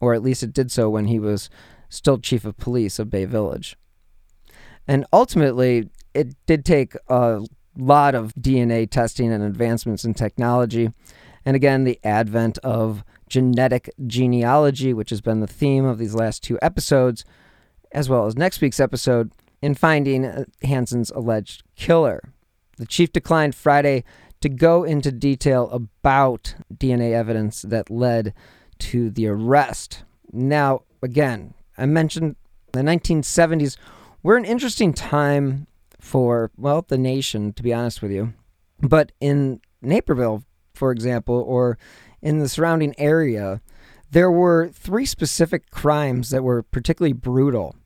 or 0.00 0.14
at 0.14 0.22
least 0.22 0.42
it 0.42 0.52
did 0.52 0.70
so 0.70 0.88
when 0.88 1.06
he 1.06 1.18
was 1.18 1.50
still 1.88 2.18
chief 2.18 2.44
of 2.44 2.56
police 2.56 2.98
of 2.98 3.10
Bay 3.10 3.24
Village. 3.24 3.76
And 4.86 5.04
ultimately, 5.12 5.90
it 6.14 6.34
did 6.46 6.64
take 6.64 6.94
a 7.08 7.44
lot 7.76 8.14
of 8.14 8.34
DNA 8.34 8.88
testing 8.88 9.32
and 9.32 9.42
advancements 9.42 10.04
in 10.04 10.14
technology. 10.14 10.90
And 11.44 11.56
again, 11.56 11.84
the 11.84 11.98
advent 12.04 12.58
of 12.58 13.04
genetic 13.28 13.90
genealogy, 14.06 14.92
which 14.92 15.10
has 15.10 15.20
been 15.20 15.40
the 15.40 15.46
theme 15.46 15.84
of 15.84 15.98
these 15.98 16.14
last 16.14 16.42
two 16.42 16.58
episodes, 16.60 17.24
as 17.92 18.08
well 18.08 18.26
as 18.26 18.36
next 18.36 18.60
week's 18.60 18.80
episode, 18.80 19.32
in 19.62 19.74
finding 19.74 20.24
uh, 20.24 20.44
Hanson's 20.62 21.10
alleged 21.10 21.62
killer. 21.76 22.20
The 22.76 22.86
chief 22.86 23.12
declined 23.12 23.54
Friday 23.54 24.04
to 24.40 24.48
go 24.48 24.84
into 24.84 25.12
detail 25.12 25.68
about 25.70 26.54
DNA 26.74 27.12
evidence 27.12 27.62
that 27.62 27.90
led 27.90 28.32
to 28.78 29.10
the 29.10 29.26
arrest. 29.26 30.04
Now, 30.32 30.82
again, 31.02 31.54
I 31.76 31.86
mentioned 31.86 32.36
the 32.72 32.80
1970s 32.80 33.76
were 34.22 34.36
an 34.36 34.44
interesting 34.44 34.92
time 34.92 35.66
for, 36.00 36.50
well, 36.56 36.84
the 36.86 36.98
nation, 36.98 37.52
to 37.54 37.62
be 37.62 37.72
honest 37.72 38.02
with 38.02 38.10
you. 38.10 38.32
But 38.80 39.12
in 39.20 39.60
Naperville, 39.82 40.44
for 40.74 40.90
example, 40.92 41.36
or 41.46 41.78
in 42.22 42.38
the 42.38 42.48
surrounding 42.48 42.94
area, 42.98 43.60
there 44.10 44.30
were 44.30 44.68
three 44.68 45.06
specific 45.06 45.70
crimes 45.70 46.30
that 46.30 46.42
were 46.42 46.62
particularly 46.62 47.12
brutal. 47.12 47.76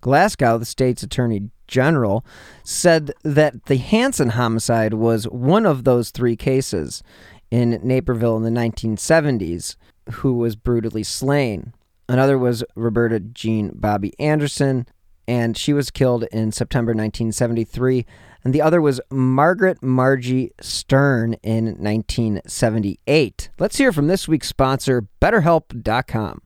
Glasgow, 0.00 0.58
the 0.58 0.64
state's 0.64 1.02
attorney 1.02 1.50
general, 1.66 2.24
said 2.64 3.12
that 3.22 3.66
the 3.66 3.76
Hanson 3.76 4.30
homicide 4.30 4.94
was 4.94 5.24
one 5.24 5.66
of 5.66 5.84
those 5.84 6.10
three 6.10 6.36
cases 6.36 7.02
in 7.50 7.80
Naperville 7.82 8.36
in 8.36 8.42
the 8.42 8.50
1970s 8.50 9.76
who 10.12 10.34
was 10.34 10.56
brutally 10.56 11.02
slain. 11.02 11.72
Another 12.08 12.38
was 12.38 12.64
Roberta 12.74 13.20
Jean 13.20 13.72
Bobby 13.74 14.18
Anderson, 14.18 14.86
and 15.28 15.58
she 15.58 15.74
was 15.74 15.90
killed 15.90 16.24
in 16.32 16.50
September 16.50 16.90
1973. 16.90 18.06
And 18.42 18.54
the 18.54 18.62
other 18.62 18.80
was 18.80 18.98
Margaret 19.10 19.82
Margie 19.82 20.52
Stern 20.60 21.34
in 21.42 21.66
1978. 21.76 23.50
Let's 23.58 23.76
hear 23.76 23.92
from 23.92 24.06
this 24.06 24.26
week's 24.26 24.48
sponsor, 24.48 25.06
BetterHelp.com. 25.20 26.40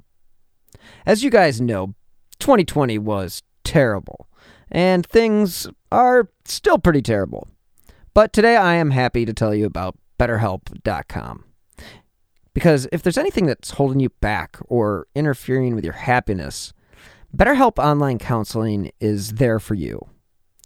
As 1.06 1.22
you 1.22 1.30
guys 1.30 1.60
know, 1.60 1.94
2020 2.40 2.98
was 2.98 3.42
terrible 3.62 4.28
and 4.68 5.06
things 5.06 5.68
are 5.92 6.28
still 6.44 6.78
pretty 6.78 7.02
terrible. 7.02 7.46
But 8.14 8.32
today 8.32 8.56
I 8.56 8.74
am 8.74 8.90
happy 8.90 9.24
to 9.24 9.32
tell 9.32 9.54
you 9.54 9.64
about 9.64 9.96
BetterHelp.com. 10.18 11.44
Because 12.52 12.88
if 12.90 13.02
there's 13.02 13.16
anything 13.16 13.46
that's 13.46 13.70
holding 13.70 14.00
you 14.00 14.10
back 14.20 14.58
or 14.66 15.06
interfering 15.14 15.76
with 15.76 15.84
your 15.84 15.94
happiness, 15.94 16.72
BetterHelp 17.34 17.78
Online 17.78 18.18
Counseling 18.18 18.92
is 19.00 19.32
there 19.34 19.58
for 19.58 19.72
you. 19.72 20.06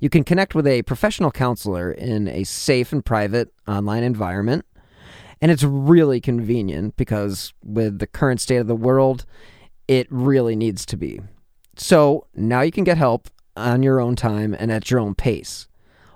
You 0.00 0.10
can 0.10 0.24
connect 0.24 0.52
with 0.52 0.66
a 0.66 0.82
professional 0.82 1.30
counselor 1.30 1.92
in 1.92 2.26
a 2.26 2.42
safe 2.42 2.92
and 2.92 3.04
private 3.04 3.52
online 3.68 4.02
environment. 4.02 4.66
And 5.40 5.52
it's 5.52 5.62
really 5.62 6.20
convenient 6.20 6.96
because, 6.96 7.54
with 7.62 8.00
the 8.00 8.06
current 8.08 8.40
state 8.40 8.56
of 8.56 8.66
the 8.66 8.74
world, 8.74 9.26
it 9.86 10.08
really 10.10 10.56
needs 10.56 10.84
to 10.86 10.96
be. 10.96 11.20
So 11.76 12.26
now 12.34 12.62
you 12.62 12.72
can 12.72 12.82
get 12.82 12.98
help 12.98 13.28
on 13.56 13.84
your 13.84 14.00
own 14.00 14.16
time 14.16 14.52
and 14.58 14.72
at 14.72 14.90
your 14.90 14.98
own 14.98 15.14
pace. 15.14 15.68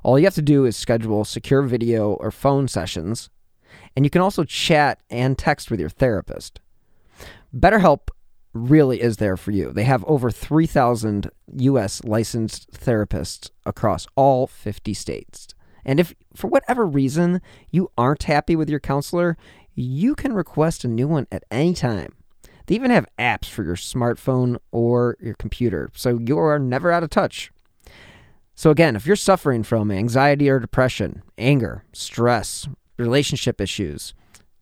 All 0.03 0.19
you 0.19 0.25
have 0.25 0.35
to 0.35 0.43
do 0.43 0.65
is 0.65 0.77
schedule 0.77 1.25
secure 1.25 1.63
video 1.63 2.15
or 2.15 2.33
phone 2.33 2.67
sessions, 2.67 3.31
and 3.95 4.05
you 4.05 4.11
can 4.11 4.21
also 4.21 4.43
chat 4.43 5.01
and 5.11 5.39
text 5.39 5.71
with 5.71 5.79
your 5.79 5.91
therapist. 5.91 6.59
BetterHelp 7.57 8.09
really 8.53 9.01
is 9.01 9.19
there 9.19 9.37
for 9.37 9.51
you. 9.51 9.73
They 9.73 9.85
have 9.85 10.05
over 10.05 10.31
3,000 10.31 11.31
US 11.59 12.03
licensed 12.05 12.71
therapists 12.73 13.51
across 13.65 14.07
all 14.17 14.47
50 14.47 14.95
states. 14.95 15.49
And 15.85 15.99
if 16.01 16.15
for 16.35 16.49
whatever 16.49 16.87
reason 16.87 17.41
you 17.71 17.91
aren't 17.97 18.25
happy 18.25 18.57
with 18.57 18.69
your 18.69 18.81
counselor, 18.81 19.37
you 19.75 20.15
can 20.15 20.33
request 20.33 20.85
a 20.85 20.89
new 20.89 21.09
one 21.09 21.27
at 21.33 21.45
any 21.51 21.75
time. 21.75 22.13
They 22.67 22.75
even 22.75 22.91
have 22.91 23.07
apps 23.19 23.47
for 23.47 23.65
your 23.65 23.77
smartphone 23.77 24.57
or 24.71 25.17
your 25.21 25.35
computer, 25.35 25.91
so 25.95 26.19
you 26.19 26.39
are 26.39 26.59
never 26.59 26.93
out 26.93 27.03
of 27.03 27.11
touch. 27.11 27.51
So, 28.55 28.71
again, 28.71 28.95
if 28.95 29.07
you're 29.07 29.17
suffering 29.17 29.63
from 29.63 29.91
anxiety 29.91 30.51
or 30.51 30.61
depression, 30.61 31.23
anger, 31.39 31.85
stress, 31.93 32.69
relationship 32.99 33.61
issues, 33.61 34.13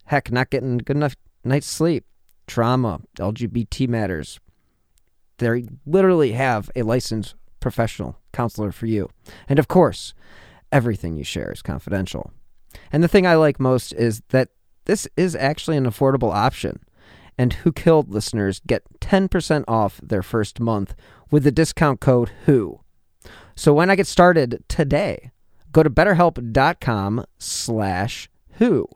heck, 0.05 0.31
not 0.31 0.49
getting 0.49 0.77
good 0.77 0.95
enough 0.95 1.15
night's 1.43 1.67
sleep, 1.67 2.05
trauma, 2.49 2.99
LGBT 3.17 3.87
matters, 3.87 4.39
they 5.37 5.67
literally 5.85 6.33
have 6.33 6.69
a 6.75 6.83
licensed 6.83 7.35
professional 7.59 8.17
counselor 8.33 8.71
for 8.71 8.85
you. 8.85 9.09
And 9.47 9.59
of 9.59 9.67
course, 9.67 10.13
everything 10.71 11.15
you 11.15 11.23
share 11.23 11.51
is 11.51 11.61
confidential. 11.61 12.31
And 12.91 13.03
the 13.03 13.07
thing 13.07 13.25
I 13.25 13.35
like 13.35 13.59
most 13.59 13.93
is 13.93 14.21
that 14.29 14.49
this 14.85 15.07
is 15.15 15.35
actually 15.35 15.77
an 15.77 15.85
affordable 15.85 16.33
option. 16.33 16.79
And 17.37 17.53
Who 17.53 17.71
Killed 17.71 18.09
listeners 18.09 18.61
get 18.67 18.83
10% 18.99 19.63
off 19.67 20.01
their 20.03 20.23
first 20.23 20.59
month 20.59 20.95
with 21.31 21.43
the 21.43 21.51
discount 21.51 22.01
code 22.01 22.31
WHO. 22.45 22.81
So 23.55 23.73
when 23.73 23.89
I 23.89 23.95
get 23.95 24.07
started 24.07 24.63
today, 24.67 25.31
go 25.71 25.83
to 25.83 25.89
betterhelp.com 25.89 27.25
slash 27.37 28.29
who. 28.53 28.87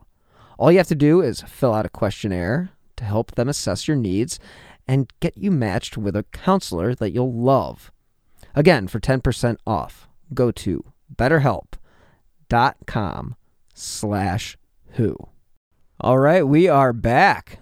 All 0.58 0.70
you 0.70 0.78
have 0.78 0.88
to 0.88 0.94
do 0.94 1.20
is 1.20 1.42
fill 1.42 1.74
out 1.74 1.86
a 1.86 1.90
questionnaire 1.90 2.70
to 2.96 3.04
help 3.04 3.32
them 3.32 3.48
assess 3.48 3.88
your 3.88 3.96
needs 3.96 4.38
and 4.86 5.10
get 5.20 5.36
you 5.36 5.50
matched 5.50 5.96
with 5.96 6.14
a 6.16 6.24
counselor 6.32 6.94
that 6.94 7.12
you'll 7.12 7.32
love. 7.32 7.90
Again, 8.54 8.86
for 8.86 9.00
10% 9.00 9.56
off, 9.66 10.06
go 10.32 10.52
to 10.52 10.84
betterhelp.com 11.14 13.36
slash 13.74 14.56
who. 14.92 15.16
All 16.00 16.18
right, 16.18 16.46
we 16.46 16.68
are 16.68 16.92
back. 16.92 17.58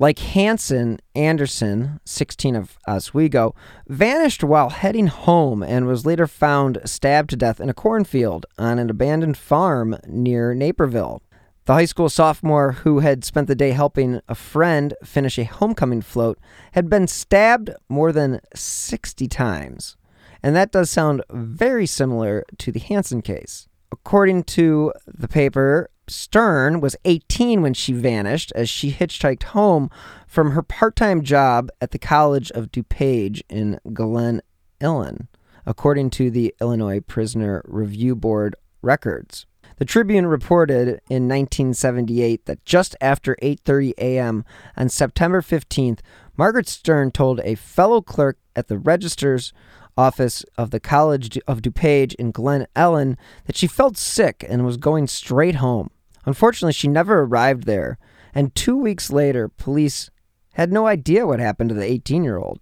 Like 0.00 0.20
Hanson, 0.20 1.00
Anderson, 1.16 1.98
16 2.04 2.54
of 2.54 2.78
Oswego, 2.86 3.56
vanished 3.88 4.44
while 4.44 4.70
heading 4.70 5.08
home 5.08 5.60
and 5.60 5.88
was 5.88 6.06
later 6.06 6.28
found 6.28 6.78
stabbed 6.84 7.30
to 7.30 7.36
death 7.36 7.58
in 7.58 7.68
a 7.68 7.74
cornfield 7.74 8.46
on 8.56 8.78
an 8.78 8.90
abandoned 8.90 9.36
farm 9.36 9.96
near 10.06 10.54
Naperville. 10.54 11.20
The 11.68 11.74
high 11.74 11.84
school 11.84 12.08
sophomore 12.08 12.72
who 12.72 13.00
had 13.00 13.26
spent 13.26 13.46
the 13.46 13.54
day 13.54 13.72
helping 13.72 14.22
a 14.26 14.34
friend 14.34 14.94
finish 15.04 15.38
a 15.38 15.44
homecoming 15.44 16.00
float 16.00 16.38
had 16.72 16.88
been 16.88 17.06
stabbed 17.06 17.68
more 17.90 18.10
than 18.10 18.40
60 18.54 19.28
times. 19.28 19.98
And 20.42 20.56
that 20.56 20.72
does 20.72 20.88
sound 20.88 21.22
very 21.28 21.84
similar 21.84 22.46
to 22.56 22.72
the 22.72 22.80
Hanson 22.80 23.20
case. 23.20 23.68
According 23.92 24.44
to 24.44 24.94
the 25.06 25.28
paper, 25.28 25.90
Stern 26.06 26.80
was 26.80 26.96
18 27.04 27.60
when 27.60 27.74
she 27.74 27.92
vanished 27.92 28.50
as 28.54 28.70
she 28.70 28.90
hitchhiked 28.90 29.42
home 29.42 29.90
from 30.26 30.52
her 30.52 30.62
part 30.62 30.96
time 30.96 31.22
job 31.22 31.68
at 31.82 31.90
the 31.90 31.98
College 31.98 32.50
of 32.52 32.72
DuPage 32.72 33.42
in 33.50 33.78
Glen 33.92 34.40
Ellyn, 34.80 35.28
according 35.66 36.08
to 36.12 36.30
the 36.30 36.54
Illinois 36.62 37.00
Prisoner 37.00 37.60
Review 37.66 38.16
Board 38.16 38.56
records. 38.80 39.44
The 39.78 39.84
Tribune 39.84 40.26
reported 40.26 40.88
in 41.08 41.28
1978 41.28 42.46
that 42.46 42.64
just 42.64 42.96
after 43.00 43.36
8:30 43.40 43.92
a.m. 43.98 44.44
on 44.76 44.88
September 44.88 45.40
15th, 45.40 46.00
Margaret 46.36 46.68
Stern 46.68 47.12
told 47.12 47.40
a 47.40 47.54
fellow 47.54 48.00
clerk 48.00 48.38
at 48.56 48.66
the 48.66 48.78
register's 48.78 49.52
office 49.96 50.44
of 50.56 50.72
the 50.72 50.80
College 50.80 51.38
of 51.46 51.62
DuPage 51.62 52.14
in 52.14 52.32
Glen 52.32 52.66
Ellyn 52.74 53.16
that 53.46 53.56
she 53.56 53.68
felt 53.68 53.96
sick 53.96 54.44
and 54.48 54.64
was 54.64 54.76
going 54.76 55.06
straight 55.06 55.56
home. 55.56 55.90
Unfortunately, 56.26 56.72
she 56.72 56.88
never 56.88 57.20
arrived 57.20 57.64
there, 57.64 57.98
and 58.34 58.54
two 58.56 58.76
weeks 58.76 59.12
later, 59.12 59.48
police 59.48 60.10
had 60.54 60.72
no 60.72 60.88
idea 60.88 61.26
what 61.26 61.38
happened 61.38 61.68
to 61.70 61.74
the 61.74 61.84
18 61.84 62.24
year 62.24 62.36
old. 62.36 62.58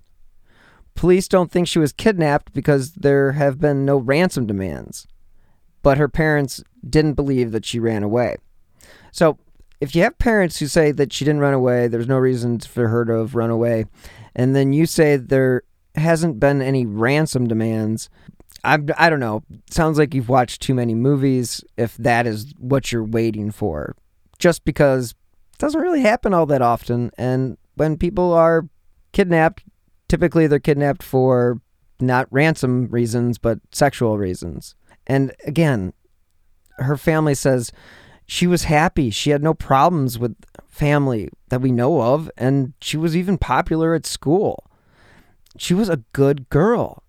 Police 0.95 1.29
don't 1.29 1.51
think 1.51 1.67
she 1.67 1.79
was 1.79 1.93
kidnapped 1.93 2.53
because 2.53 2.93
there 2.93 3.33
have 3.33 3.59
been 3.59 3.87
no 3.87 3.97
ransom 3.97 4.47
demands, 4.47 5.07
but 5.83 5.99
her 5.99 6.09
parents 6.09 6.63
didn't 6.89 7.15
believe 7.15 7.53
that 7.53 7.65
she 7.65 7.79
ran 7.79 8.03
away. 8.03 8.37
So, 9.13 9.39
if 9.81 9.95
you 9.95 10.03
have 10.03 10.17
parents 10.19 10.59
who 10.59 10.67
say 10.69 10.91
that 10.93 11.13
she 11.13 11.25
didn't 11.25 11.41
run 11.41 11.53
away, 11.53 11.87
there's 11.87 12.09
no 12.09 12.17
reason 12.17 12.61
for 12.61 12.89
her 12.89 13.05
to 13.05 13.13
have 13.13 13.35
run 13.35 13.51
away, 13.51 13.85
and 14.35 14.57
then 14.57 14.73
you 14.73 14.87
say 14.87 15.17
there 15.17 15.63
hasn't 15.95 16.41
been 16.41 16.63
any 16.63 16.87
ransom 16.87 17.47
demands, 17.47 18.09
I, 18.65 18.79
I 18.97 19.11
don't 19.11 19.21
know. 19.21 19.43
Sounds 19.71 19.99
like 19.99 20.15
you've 20.15 20.29
watched 20.29 20.63
too 20.63 20.75
many 20.75 20.95
movies 20.95 21.65
if 21.77 21.97
that 21.99 22.27
is 22.27 22.53
what 22.59 22.91
you're 22.91 23.05
waiting 23.05 23.51
for. 23.51 23.95
Just 24.39 24.65
because 24.65 25.13
it 25.53 25.59
doesn't 25.59 25.81
really 25.81 26.03
happen 26.03 26.35
all 26.35 26.47
that 26.47 26.63
often. 26.63 27.11
And 27.17 27.57
when 27.75 27.97
people 27.97 28.33
are 28.33 28.69
kidnapped, 29.13 29.65
typically 30.09 30.47
they're 30.47 30.59
kidnapped 30.59 31.03
for 31.03 31.61
not 32.01 32.27
ransom 32.31 32.89
reasons, 32.89 33.39
but 33.39 33.61
sexual 33.73 34.19
reasons. 34.19 34.75
And 35.07 35.33
again, 35.47 35.93
her 36.79 36.97
family 36.97 37.35
says 37.35 37.73
she 38.27 38.47
was 38.47 38.65
happy. 38.65 39.11
She 39.11 39.31
had 39.31 39.43
no 39.43 39.55
problems 39.55 40.19
with 40.19 40.37
family 40.69 41.31
that 41.49 41.61
we 41.61 41.73
know 41.73 42.03
of. 42.03 42.31
And 42.37 42.75
she 42.81 42.97
was 42.97 43.17
even 43.17 43.39
popular 43.39 43.95
at 43.95 44.07
school. 44.07 44.65
She 45.57 45.75
was 45.75 45.89
a 45.89 46.03
good 46.13 46.49
girl. 46.51 47.03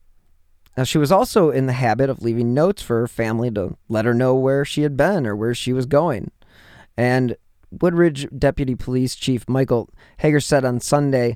Now, 0.77 0.83
she 0.83 0.99
was 0.99 1.11
also 1.11 1.49
in 1.49 1.65
the 1.65 1.73
habit 1.73 2.09
of 2.09 2.21
leaving 2.21 2.53
notes 2.53 2.83
for 2.83 2.99
her 2.99 3.07
family 3.07 3.49
to 3.51 3.75
let 3.89 4.05
her 4.05 4.13
know 4.13 4.35
where 4.35 4.63
she 4.63 4.83
had 4.83 4.95
been 4.95 5.25
or 5.25 5.35
where 5.35 5.55
she 5.55 5.73
was 5.73 5.87
going. 5.87 6.29
And 6.95 7.35
Woodridge 7.71 8.27
Deputy 8.37 8.75
Police 8.75 9.15
Chief 9.15 9.49
Michael 9.49 9.89
Hager 10.19 10.39
said 10.39 10.63
on 10.63 10.79
Sunday, 10.79 11.35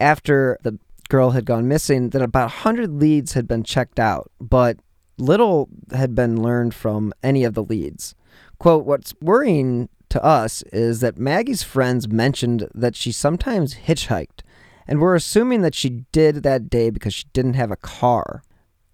after 0.00 0.58
the 0.62 0.78
girl 1.08 1.30
had 1.30 1.46
gone 1.46 1.66
missing, 1.66 2.10
that 2.10 2.20
about 2.20 2.50
100 2.50 2.90
leads 3.00 3.32
had 3.32 3.48
been 3.48 3.62
checked 3.62 3.98
out, 3.98 4.30
but 4.38 4.78
little 5.18 5.68
had 5.92 6.14
been 6.14 6.42
learned 6.42 6.74
from 6.74 7.12
any 7.22 7.44
of 7.44 7.54
the 7.54 7.62
leads. 7.62 8.14
Quote, 8.58 8.84
What's 8.84 9.14
worrying 9.20 9.88
to 10.10 10.24
us 10.24 10.62
is 10.72 11.00
that 11.00 11.18
Maggie's 11.18 11.62
friends 11.62 12.08
mentioned 12.08 12.68
that 12.74 12.96
she 12.96 13.12
sometimes 13.12 13.74
hitchhiked, 13.74 14.42
and 14.86 15.00
we're 15.00 15.14
assuming 15.14 15.62
that 15.62 15.74
she 15.74 16.04
did 16.12 16.42
that 16.42 16.70
day 16.70 16.90
because 16.90 17.14
she 17.14 17.24
didn't 17.32 17.54
have 17.54 17.70
a 17.70 17.76
car. 17.76 18.42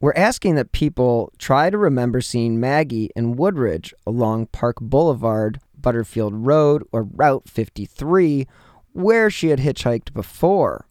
We're 0.00 0.14
asking 0.16 0.54
that 0.54 0.72
people 0.72 1.30
try 1.36 1.68
to 1.68 1.76
remember 1.76 2.22
seeing 2.22 2.58
Maggie 2.58 3.10
in 3.14 3.36
Woodridge 3.36 3.92
along 4.06 4.46
Park 4.46 4.76
Boulevard, 4.80 5.60
Butterfield 5.78 6.32
Road, 6.34 6.84
or 6.90 7.02
Route 7.02 7.48
53, 7.48 8.46
where 8.92 9.30
she 9.30 9.48
had 9.48 9.58
hitchhiked 9.58 10.14
before. 10.14 10.86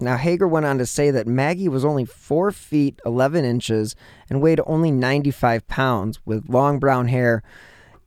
Now, 0.00 0.16
Hager 0.16 0.48
went 0.48 0.66
on 0.66 0.78
to 0.78 0.86
say 0.86 1.10
that 1.10 1.26
Maggie 1.26 1.68
was 1.68 1.84
only 1.84 2.04
4 2.04 2.50
feet 2.50 3.00
11 3.04 3.44
inches 3.44 3.94
and 4.28 4.40
weighed 4.40 4.60
only 4.66 4.90
95 4.90 5.66
pounds 5.68 6.18
with 6.24 6.48
long 6.48 6.78
brown 6.78 7.08
hair 7.08 7.42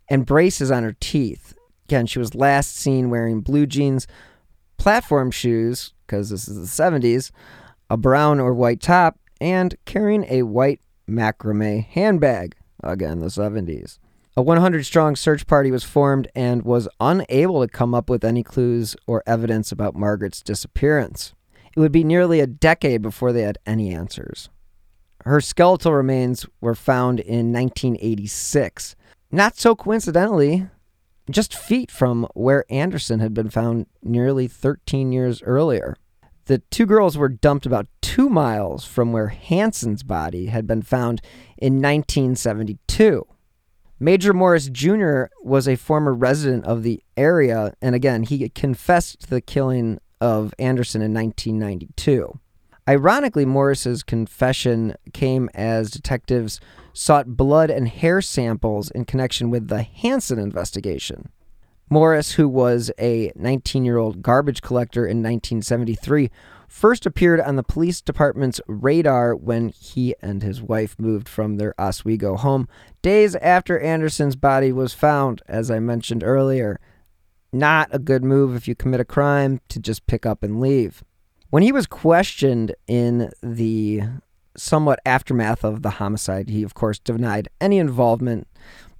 and 0.09 0.25
braces 0.25 0.71
on 0.71 0.83
her 0.83 0.95
teeth. 0.99 1.55
Again, 1.85 2.05
she 2.07 2.19
was 2.19 2.35
last 2.35 2.75
seen 2.75 3.09
wearing 3.09 3.41
blue 3.41 3.65
jeans, 3.65 4.07
platform 4.77 5.31
shoes, 5.31 5.93
because 6.05 6.31
this 6.31 6.47
is 6.47 6.55
the 6.57 6.83
70s, 6.83 7.31
a 7.89 7.95
brown 7.95 8.39
or 8.39 8.53
white 8.53 8.81
top, 8.81 9.19
and 9.39 9.75
carrying 9.85 10.25
a 10.29 10.41
white 10.41 10.81
macrame 11.07 11.85
handbag. 11.85 12.55
Again, 12.83 13.19
the 13.19 13.27
70s. 13.27 13.99
A 14.35 14.41
100 14.41 14.85
strong 14.85 15.15
search 15.15 15.47
party 15.47 15.71
was 15.71 15.83
formed 15.83 16.27
and 16.35 16.63
was 16.63 16.89
unable 16.99 17.61
to 17.61 17.71
come 17.71 17.95
up 17.95 18.09
with 18.09 18.25
any 18.25 18.43
clues 18.43 18.97
or 19.07 19.23
evidence 19.25 19.71
about 19.71 19.95
Margaret's 19.95 20.41
disappearance. 20.41 21.34
It 21.75 21.79
would 21.79 21.91
be 21.91 22.03
nearly 22.03 22.39
a 22.39 22.47
decade 22.47 23.01
before 23.01 23.33
they 23.33 23.41
had 23.41 23.57
any 23.65 23.93
answers. 23.93 24.49
Her 25.25 25.41
skeletal 25.41 25.93
remains 25.93 26.45
were 26.61 26.75
found 26.75 27.19
in 27.19 27.51
1986. 27.51 28.95
Not 29.31 29.57
so 29.57 29.75
coincidentally, 29.75 30.67
just 31.29 31.55
feet 31.55 31.91
from 31.91 32.27
where 32.33 32.63
Anderson 32.69 33.19
had 33.19 33.33
been 33.33 33.49
found 33.49 33.87
nearly 34.03 34.47
13 34.47 35.11
years 35.11 35.41
earlier. 35.43 35.97
The 36.45 36.59
two 36.69 36.85
girls 36.85 37.17
were 37.17 37.27
dumped 37.27 37.65
about 37.65 37.87
two 38.01 38.29
miles 38.29 38.85
from 38.85 39.11
where 39.11 39.29
Hanson's 39.29 40.03
body 40.03 40.45
had 40.45 40.67
been 40.67 40.83
found 40.83 41.21
in 41.57 41.81
1972. 41.81 43.25
Major 43.99 44.33
Morris 44.33 44.69
Jr. 44.69 45.23
was 45.41 45.67
a 45.67 45.75
former 45.75 46.13
resident 46.13 46.65
of 46.65 46.83
the 46.83 47.01
area, 47.17 47.73
and 47.81 47.95
again, 47.95 48.23
he 48.23 48.47
confessed 48.49 49.21
to 49.21 49.29
the 49.29 49.41
killing 49.41 49.99
of 50.21 50.53
Anderson 50.59 51.01
in 51.01 51.13
1992. 51.13 52.39
Ironically, 52.87 53.45
Morris's 53.45 54.03
confession 54.03 54.95
came 55.11 55.49
as 55.55 55.89
detectives 55.89 56.59
sought 56.93 57.35
blood 57.35 57.71
and 57.71 57.87
hair 57.87 58.21
samples 58.21 58.91
in 58.91 59.05
connection 59.05 59.49
with 59.49 59.67
the 59.67 59.81
Hanson 59.81 60.37
investigation. 60.37 61.29
Morris, 61.89 62.33
who 62.33 62.47
was 62.47 62.91
a 62.99 63.31
19 63.35 63.85
year 63.85 63.97
old 63.97 64.21
garbage 64.21 64.61
collector 64.61 65.05
in 65.05 65.17
1973, 65.17 66.29
first 66.67 67.05
appeared 67.05 67.39
on 67.39 67.55
the 67.55 67.63
police 67.63 68.01
department's 68.01 68.61
radar 68.67 69.35
when 69.35 69.69
he 69.69 70.15
and 70.21 70.41
his 70.41 70.61
wife 70.61 70.95
moved 70.99 71.29
from 71.29 71.57
their 71.57 71.79
Oswego 71.79 72.35
home 72.37 72.67
days 73.01 73.35
after 73.35 73.79
Anderson's 73.79 74.35
body 74.35 74.71
was 74.71 74.93
found, 74.93 75.41
as 75.47 75.69
I 75.69 75.79
mentioned 75.79 76.23
earlier. 76.23 76.79
Not 77.55 77.89
a 77.91 77.99
good 77.99 78.23
move 78.23 78.55
if 78.55 78.67
you 78.67 78.75
commit 78.75 78.99
a 78.99 79.05
crime 79.05 79.61
to 79.69 79.79
just 79.79 80.07
pick 80.07 80.25
up 80.25 80.43
and 80.43 80.59
leave. 80.59 81.03
When 81.49 81.63
he 81.63 81.71
was 81.71 81.87
questioned 81.87 82.75
in 82.87 83.29
the 83.41 84.01
somewhat 84.57 84.99
aftermath 85.05 85.63
of 85.63 85.81
the 85.81 85.91
homicide, 85.91 86.49
he, 86.49 86.63
of 86.63 86.73
course, 86.73 86.99
denied 86.99 87.49
any 87.61 87.77
involvement 87.77 88.47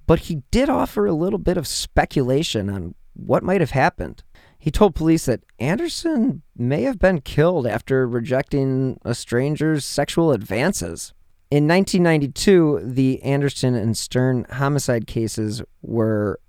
but 0.06 0.20
he 0.20 0.42
did 0.50 0.70
offer 0.70 1.06
a 1.06 1.12
little 1.12 1.38
bit 1.38 1.56
of 1.56 1.66
speculation 1.66 2.70
on 2.70 2.94
what 3.14 3.42
might 3.42 3.60
have 3.60 3.72
happened. 3.72 4.22
He 4.58 4.70
told 4.70 4.94
police 4.94 5.26
that 5.26 5.44
Anderson 5.58 6.42
may 6.56 6.82
have 6.82 6.98
been 6.98 7.20
killed 7.20 7.66
after 7.66 8.06
rejecting 8.06 8.98
a 9.04 9.14
stranger's 9.14 9.84
sexual 9.84 10.32
advances. 10.32 11.12
In 11.50 11.68
1992, 11.68 12.80
the 12.82 13.22
Anderson 13.22 13.74
and 13.74 13.96
Stern 13.96 14.46
homicide 14.50 15.06
cases 15.06 15.62
were 15.82 16.40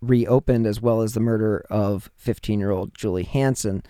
reopened, 0.00 0.66
as 0.66 0.80
well 0.80 1.02
as 1.02 1.14
the 1.14 1.20
murder 1.20 1.64
of 1.70 2.10
15 2.16 2.58
year 2.58 2.70
old 2.70 2.94
Julie 2.94 3.24
Hanson. 3.24 3.82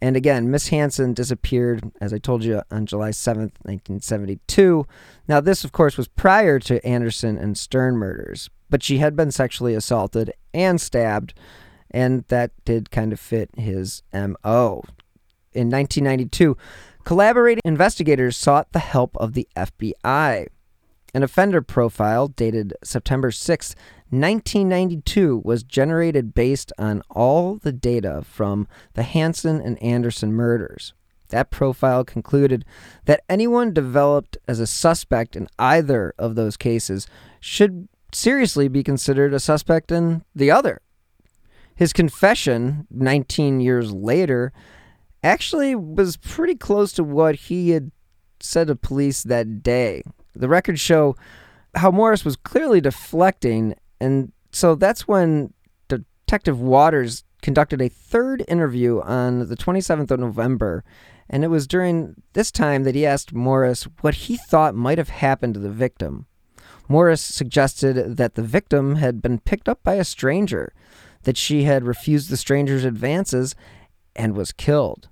And 0.00 0.16
again, 0.16 0.50
Miss 0.50 0.68
Hanson 0.68 1.14
disappeared, 1.14 1.92
as 2.00 2.12
I 2.12 2.18
told 2.18 2.42
you, 2.42 2.62
on 2.72 2.86
July 2.86 3.10
7th, 3.10 3.54
1972. 3.62 4.84
Now, 5.28 5.40
this, 5.40 5.62
of 5.62 5.70
course, 5.70 5.96
was 5.96 6.08
prior 6.08 6.58
to 6.58 6.84
Anderson 6.84 7.38
and 7.38 7.56
Stern 7.56 7.96
murders, 7.96 8.50
but 8.68 8.82
she 8.82 8.98
had 8.98 9.14
been 9.14 9.30
sexually 9.30 9.74
assaulted 9.74 10.32
and 10.52 10.80
stabbed, 10.80 11.34
and 11.88 12.24
that 12.28 12.50
did 12.64 12.90
kind 12.90 13.12
of 13.12 13.20
fit 13.20 13.50
his 13.56 14.02
MO. 14.12 14.82
In 15.52 15.70
1992, 15.70 16.56
collaborating 17.04 17.62
investigators 17.64 18.36
sought 18.36 18.72
the 18.72 18.80
help 18.80 19.16
of 19.18 19.34
the 19.34 19.46
FBI. 19.54 20.48
An 21.14 21.22
offender 21.22 21.60
profile 21.60 22.28
dated 22.28 22.72
September 22.82 23.30
6, 23.30 23.74
1992, 24.08 25.42
was 25.44 25.62
generated 25.62 26.32
based 26.32 26.72
on 26.78 27.02
all 27.10 27.56
the 27.56 27.72
data 27.72 28.22
from 28.24 28.66
the 28.94 29.02
Hanson 29.02 29.60
and 29.60 29.82
Anderson 29.82 30.32
murders. 30.32 30.94
That 31.28 31.50
profile 31.50 32.04
concluded 32.04 32.64
that 33.04 33.24
anyone 33.28 33.74
developed 33.74 34.38
as 34.48 34.58
a 34.58 34.66
suspect 34.66 35.36
in 35.36 35.48
either 35.58 36.14
of 36.18 36.34
those 36.34 36.56
cases 36.56 37.06
should 37.40 37.88
seriously 38.12 38.68
be 38.68 38.82
considered 38.82 39.34
a 39.34 39.40
suspect 39.40 39.92
in 39.92 40.24
the 40.34 40.50
other. 40.50 40.80
His 41.74 41.92
confession, 41.92 42.86
19 42.90 43.60
years 43.60 43.92
later, 43.92 44.52
actually 45.22 45.74
was 45.74 46.16
pretty 46.16 46.54
close 46.54 46.92
to 46.92 47.04
what 47.04 47.34
he 47.34 47.70
had 47.70 47.90
said 48.40 48.68
to 48.68 48.76
police 48.76 49.22
that 49.22 49.62
day. 49.62 50.02
The 50.34 50.48
records 50.48 50.80
show 50.80 51.16
how 51.74 51.90
Morris 51.90 52.24
was 52.24 52.36
clearly 52.36 52.80
deflecting, 52.80 53.74
and 54.00 54.32
so 54.52 54.74
that's 54.74 55.08
when 55.08 55.52
Detective 55.88 56.60
Waters 56.60 57.24
conducted 57.42 57.82
a 57.82 57.88
third 57.88 58.44
interview 58.48 59.00
on 59.00 59.48
the 59.48 59.56
27th 59.56 60.10
of 60.10 60.20
November, 60.20 60.84
and 61.28 61.44
it 61.44 61.48
was 61.48 61.66
during 61.66 62.14
this 62.34 62.50
time 62.50 62.84
that 62.84 62.94
he 62.94 63.04
asked 63.04 63.32
Morris 63.32 63.84
what 64.00 64.14
he 64.14 64.36
thought 64.36 64.74
might 64.74 64.98
have 64.98 65.08
happened 65.08 65.54
to 65.54 65.60
the 65.60 65.70
victim. 65.70 66.26
Morris 66.88 67.22
suggested 67.22 68.16
that 68.16 68.34
the 68.34 68.42
victim 68.42 68.96
had 68.96 69.22
been 69.22 69.38
picked 69.38 69.68
up 69.68 69.82
by 69.82 69.94
a 69.94 70.04
stranger, 70.04 70.72
that 71.22 71.36
she 71.36 71.64
had 71.64 71.84
refused 71.84 72.30
the 72.30 72.36
stranger's 72.36 72.84
advances 72.84 73.54
and 74.14 74.34
was 74.34 74.52
killed. 74.52 75.08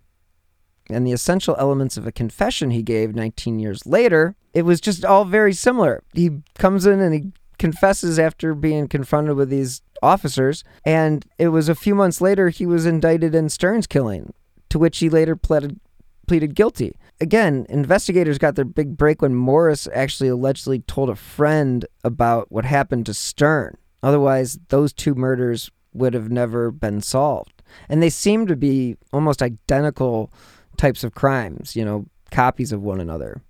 And 0.93 1.07
the 1.07 1.13
essential 1.13 1.57
elements 1.59 1.97
of 1.97 2.07
a 2.07 2.13
confession 2.13 2.71
he 2.71 2.83
gave 2.83 3.15
19 3.15 3.59
years 3.59 3.87
later, 3.87 4.35
it 4.53 4.63
was 4.63 4.81
just 4.81 5.05
all 5.05 5.25
very 5.25 5.53
similar. 5.53 6.03
He 6.13 6.31
comes 6.59 6.87
in 6.87 7.01
and 7.01 7.15
he 7.15 7.33
confesses 7.59 8.19
after 8.19 8.55
being 8.55 8.89
confronted 8.89 9.37
with 9.37 9.51
these 9.51 9.83
officers, 10.03 10.65
and 10.85 11.27
it 11.39 11.49
was 11.49 11.69
a 11.69 11.75
few 11.75 11.95
months 11.95 12.21
later 12.21 12.49
he 12.49 12.65
was 12.65 12.87
indicted 12.87 13.35
in 13.35 13.49
Stern's 13.51 13.87
killing, 13.87 14.33
to 14.71 14.79
which 14.79 14.99
he 14.99 15.11
later 15.11 15.37
pleaded, 15.37 15.79
pleaded 16.27 16.55
guilty. 16.55 16.97
Again, 17.21 17.67
investigators 17.69 18.39
got 18.39 18.55
their 18.55 18.65
big 18.65 18.97
break 18.97 19.21
when 19.21 19.35
Morris 19.35 19.87
actually 19.95 20.31
allegedly 20.31 20.81
told 20.81 21.11
a 21.11 21.15
friend 21.15 21.85
about 22.03 22.51
what 22.51 22.65
happened 22.65 23.05
to 23.07 23.15
Stern. 23.15 23.77
Otherwise, 24.03 24.59
those 24.69 24.95
two 24.95 25.15
murders 25.15 25.71
would 25.93 26.15
have 26.15 26.31
never 26.31 26.71
been 26.71 27.03
solved. 27.03 27.63
And 27.89 28.03
they 28.03 28.11
seem 28.11 28.47
to 28.47 28.57
be 28.57 28.97
almost 29.13 29.43
identical 29.43 30.33
types 30.81 31.05
of 31.05 31.15
crimes, 31.15 31.77
you 31.77 31.85
know, 31.85 32.07
copies 32.31 32.73
of 32.73 32.83
one 32.83 33.01
another. 33.01 33.43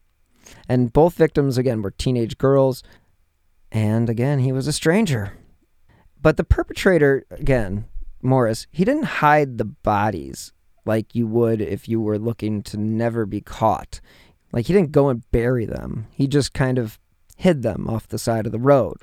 And 0.68 0.92
both 0.92 1.14
victims, 1.14 1.56
again, 1.56 1.80
were 1.80 1.92
teenage 1.92 2.36
girls. 2.36 2.82
And 3.70 4.10
again, 4.10 4.40
he 4.40 4.50
was 4.50 4.66
a 4.66 4.72
stranger. 4.72 5.38
But 6.20 6.36
the 6.36 6.44
perpetrator, 6.44 7.24
again, 7.30 7.86
Morris, 8.20 8.66
he 8.72 8.84
didn't 8.84 9.04
hide 9.04 9.58
the 9.58 9.64
bodies 9.64 10.52
like 10.84 11.14
you 11.14 11.26
would 11.28 11.60
if 11.60 11.88
you 11.88 12.00
were 12.00 12.18
looking 12.18 12.62
to 12.64 12.76
never 12.76 13.24
be 13.24 13.40
caught. 13.40 14.00
Like 14.52 14.66
he 14.66 14.72
didn't 14.72 14.92
go 14.92 15.08
and 15.08 15.30
bury 15.30 15.66
them, 15.66 16.08
he 16.10 16.26
just 16.26 16.52
kind 16.52 16.78
of 16.78 16.98
hid 17.36 17.62
them 17.62 17.88
off 17.88 18.08
the 18.08 18.18
side 18.18 18.44
of 18.44 18.52
the 18.52 18.58
road. 18.58 18.98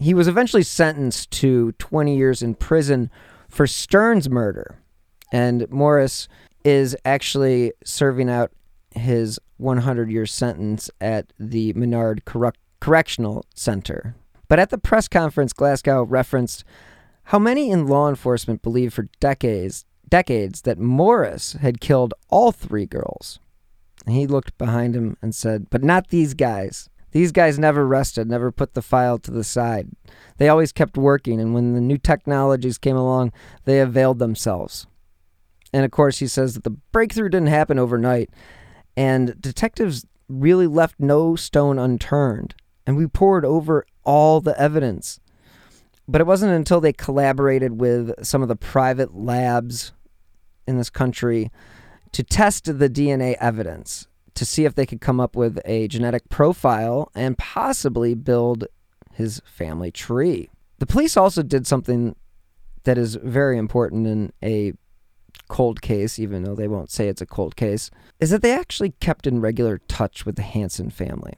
He 0.00 0.14
was 0.14 0.26
eventually 0.26 0.64
sentenced 0.64 1.30
to 1.32 1.72
20 1.72 2.16
years 2.16 2.42
in 2.42 2.54
prison 2.54 3.10
for 3.48 3.66
Stern's 3.66 4.28
murder. 4.28 4.80
And 5.32 5.68
Morris 5.70 6.28
is 6.68 6.94
actually 7.06 7.72
serving 7.82 8.28
out 8.28 8.52
his 8.90 9.40
100 9.56 10.10
year 10.10 10.26
sentence 10.26 10.90
at 11.00 11.32
the 11.38 11.72
Menard 11.72 12.26
Correc- 12.26 12.56
Correctional 12.78 13.42
Center. 13.54 14.14
But 14.48 14.58
at 14.58 14.68
the 14.68 14.76
press 14.76 15.08
conference, 15.08 15.54
Glasgow 15.54 16.02
referenced 16.02 16.64
how 17.24 17.38
many 17.38 17.70
in 17.70 17.86
law 17.86 18.08
enforcement 18.08 18.60
believed 18.60 18.92
for 18.92 19.08
decades, 19.18 19.86
decades 20.08 20.62
that 20.62 20.78
Morris 20.78 21.54
had 21.54 21.80
killed 21.80 22.12
all 22.28 22.52
three 22.52 22.86
girls. 22.86 23.40
And 24.04 24.14
he 24.14 24.26
looked 24.26 24.56
behind 24.58 24.94
him 24.94 25.16
and 25.22 25.34
said, 25.34 25.70
But 25.70 25.82
not 25.82 26.08
these 26.08 26.34
guys. 26.34 26.90
These 27.12 27.32
guys 27.32 27.58
never 27.58 27.86
rested, 27.86 28.28
never 28.28 28.52
put 28.52 28.74
the 28.74 28.82
file 28.82 29.18
to 29.20 29.30
the 29.30 29.44
side. 29.44 29.88
They 30.36 30.50
always 30.50 30.72
kept 30.72 30.98
working, 30.98 31.40
and 31.40 31.54
when 31.54 31.72
the 31.72 31.80
new 31.80 31.96
technologies 31.96 32.76
came 32.76 32.96
along, 32.96 33.32
they 33.64 33.80
availed 33.80 34.18
themselves. 34.18 34.86
And 35.72 35.84
of 35.84 35.90
course, 35.90 36.18
he 36.18 36.26
says 36.26 36.54
that 36.54 36.64
the 36.64 36.70
breakthrough 36.70 37.28
didn't 37.28 37.48
happen 37.48 37.78
overnight, 37.78 38.30
and 38.96 39.40
detectives 39.40 40.06
really 40.28 40.66
left 40.66 40.96
no 40.98 41.36
stone 41.36 41.78
unturned, 41.78 42.54
and 42.86 42.96
we 42.96 43.06
poured 43.06 43.44
over 43.44 43.86
all 44.04 44.40
the 44.40 44.58
evidence. 44.60 45.20
But 46.06 46.20
it 46.20 46.26
wasn't 46.26 46.52
until 46.52 46.80
they 46.80 46.92
collaborated 46.92 47.80
with 47.80 48.12
some 48.24 48.42
of 48.42 48.48
the 48.48 48.56
private 48.56 49.14
labs 49.14 49.92
in 50.66 50.78
this 50.78 50.90
country 50.90 51.50
to 52.12 52.22
test 52.22 52.64
the 52.78 52.88
DNA 52.88 53.36
evidence 53.40 54.06
to 54.34 54.44
see 54.44 54.64
if 54.64 54.74
they 54.74 54.86
could 54.86 55.00
come 55.00 55.20
up 55.20 55.36
with 55.36 55.58
a 55.64 55.88
genetic 55.88 56.28
profile 56.28 57.10
and 57.14 57.36
possibly 57.36 58.14
build 58.14 58.66
his 59.12 59.42
family 59.44 59.90
tree. 59.90 60.48
The 60.78 60.86
police 60.86 61.16
also 61.16 61.42
did 61.42 61.66
something 61.66 62.14
that 62.84 62.96
is 62.96 63.16
very 63.16 63.58
important 63.58 64.06
in 64.06 64.32
a 64.42 64.72
cold 65.48 65.80
case, 65.80 66.18
even 66.18 66.42
though 66.42 66.54
they 66.54 66.68
won't 66.68 66.90
say 66.90 67.08
it's 67.08 67.22
a 67.22 67.26
cold 67.26 67.56
case, 67.56 67.90
is 68.20 68.30
that 68.30 68.42
they 68.42 68.52
actually 68.52 68.90
kept 69.00 69.26
in 69.26 69.40
regular 69.40 69.78
touch 69.88 70.26
with 70.26 70.36
the 70.36 70.42
Hanson 70.42 70.90
family. 70.90 71.34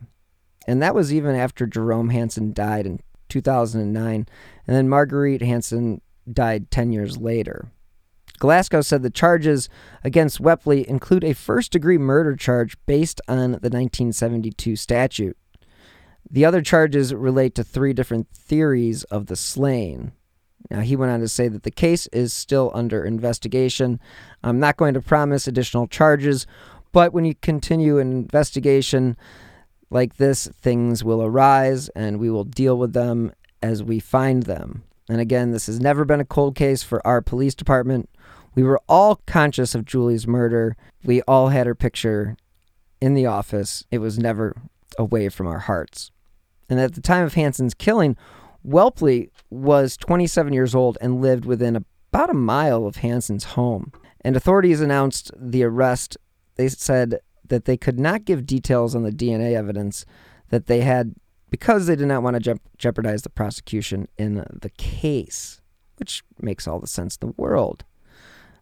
And 0.66 0.83
that 0.83 0.94
was 0.94 1.12
even 1.12 1.35
after 1.35 1.66
Jerome 1.66 2.11
Hanson 2.11 2.53
died 2.53 2.87
in 2.87 3.00
2009, 3.29 4.14
and 4.66 4.76
then 4.76 4.88
Marguerite 4.88 5.42
Hanson 5.42 6.00
died 6.31 6.70
10 6.70 6.92
years 6.92 7.16
later. 7.16 7.70
Glasgow 8.38 8.81
said 8.81 9.03
the 9.03 9.11
charges 9.11 9.68
against 10.03 10.40
Whelpley 10.40 10.85
include 10.85 11.24
a 11.24 11.35
first 11.35 11.72
degree 11.72 11.98
murder 11.98 12.35
charge 12.35 12.76
based 12.87 13.20
on 13.29 13.53
the 13.53 13.68
1972 13.68 14.76
statute. 14.76 15.37
The 16.31 16.44
other 16.44 16.62
charges 16.62 17.14
relate 17.14 17.55
to 17.57 17.64
three 17.64 17.92
different 17.92 18.29
theories 18.33 19.05
of 19.05 19.26
the 19.26 19.37
slain. 19.37 20.12
Now, 20.70 20.81
he 20.81 20.96
went 20.96 21.12
on 21.12 21.20
to 21.20 21.29
say 21.29 21.49
that 21.49 21.62
the 21.62 21.70
case 21.70 22.07
is 22.09 22.33
still 22.33 22.70
under 22.75 23.05
investigation. 23.05 24.01
I'm 24.42 24.61
not 24.61 24.77
going 24.77 24.94
to 24.94 25.01
promise 25.01 25.46
additional 25.46 25.87
charges, 25.87 26.46
but 26.92 27.12
when 27.12 27.25
you 27.25 27.35
continue 27.35 27.99
an 27.99 28.12
investigation 28.12 29.16
like 29.90 30.16
this, 30.16 30.49
things 30.49 31.03
will 31.03 31.23
arise 31.23 31.88
and 31.90 32.20
we 32.20 32.31
will 32.31 32.44
deal 32.44 32.77
with 32.79 32.92
them 32.92 33.33
as 33.62 33.83
we 33.83 33.99
find 34.01 34.44
them. 34.44 34.85
And 35.09 35.20
again, 35.20 35.51
this 35.51 35.66
has 35.66 35.81
never 35.81 36.05
been 36.05 36.20
a 36.20 36.25
cold 36.25 36.55
case 36.55 36.83
for 36.83 37.05
our 37.07 37.20
police 37.20 37.55
department. 37.55 38.09
We 38.55 38.62
were 38.62 38.81
all 38.88 39.20
conscious 39.27 39.75
of 39.75 39.85
Julie's 39.85 40.27
murder. 40.27 40.77
We 41.05 41.23
all 41.23 41.49
had 41.49 41.66
her 41.66 41.75
picture 41.75 42.37
in 43.01 43.14
the 43.14 43.27
office. 43.27 43.85
It 43.90 43.99
was 43.99 44.18
never 44.18 44.55
away 44.99 45.29
from 45.29 45.46
our 45.46 45.61
hearts. 45.61 46.11
And 46.68 46.79
at 46.79 46.94
the 46.94 47.01
time 47.01 47.25
of 47.25 47.35
Hanson's 47.35 47.75
killing, 47.75 48.16
Whelpley 48.66 49.31
was 49.49 49.96
27 49.96 50.53
years 50.53 50.75
old 50.75 50.99
and 51.01 51.20
lived 51.20 51.44
within 51.44 51.77
about 51.77 52.31
a 52.31 52.35
mile 52.35 52.87
of 52.87 52.96
Hanson's 52.96 53.44
home. 53.44 53.92
And 54.23 54.37
authorities 54.37 54.81
announced 54.81 55.31
the 55.37 55.64
arrest. 55.64 56.16
They 56.57 56.68
said 56.68 57.20
that 57.46 57.64
they 57.64 57.77
could 57.77 57.99
not 57.99 58.25
give 58.25 58.46
details 58.46 58.94
on 58.94 59.03
the 59.03 59.11
DNA 59.11 59.55
evidence 59.55 60.05
that 60.51 60.66
they 60.66 60.83
had 60.83 61.14
because 61.49 61.87
they 61.87 61.96
did 61.96 62.07
not 62.07 62.23
want 62.23 62.42
to 62.42 62.61
jeopardize 62.79 63.23
the 63.23 63.31
prosecution 63.31 64.07
in 64.16 64.44
the 64.53 64.70
case, 64.70 65.61
which 65.96 66.23
makes 66.40 66.68
all 66.68 66.79
the 66.79 66.87
sense 66.87 67.18
in 67.20 67.29
the 67.29 67.35
world. 67.37 67.85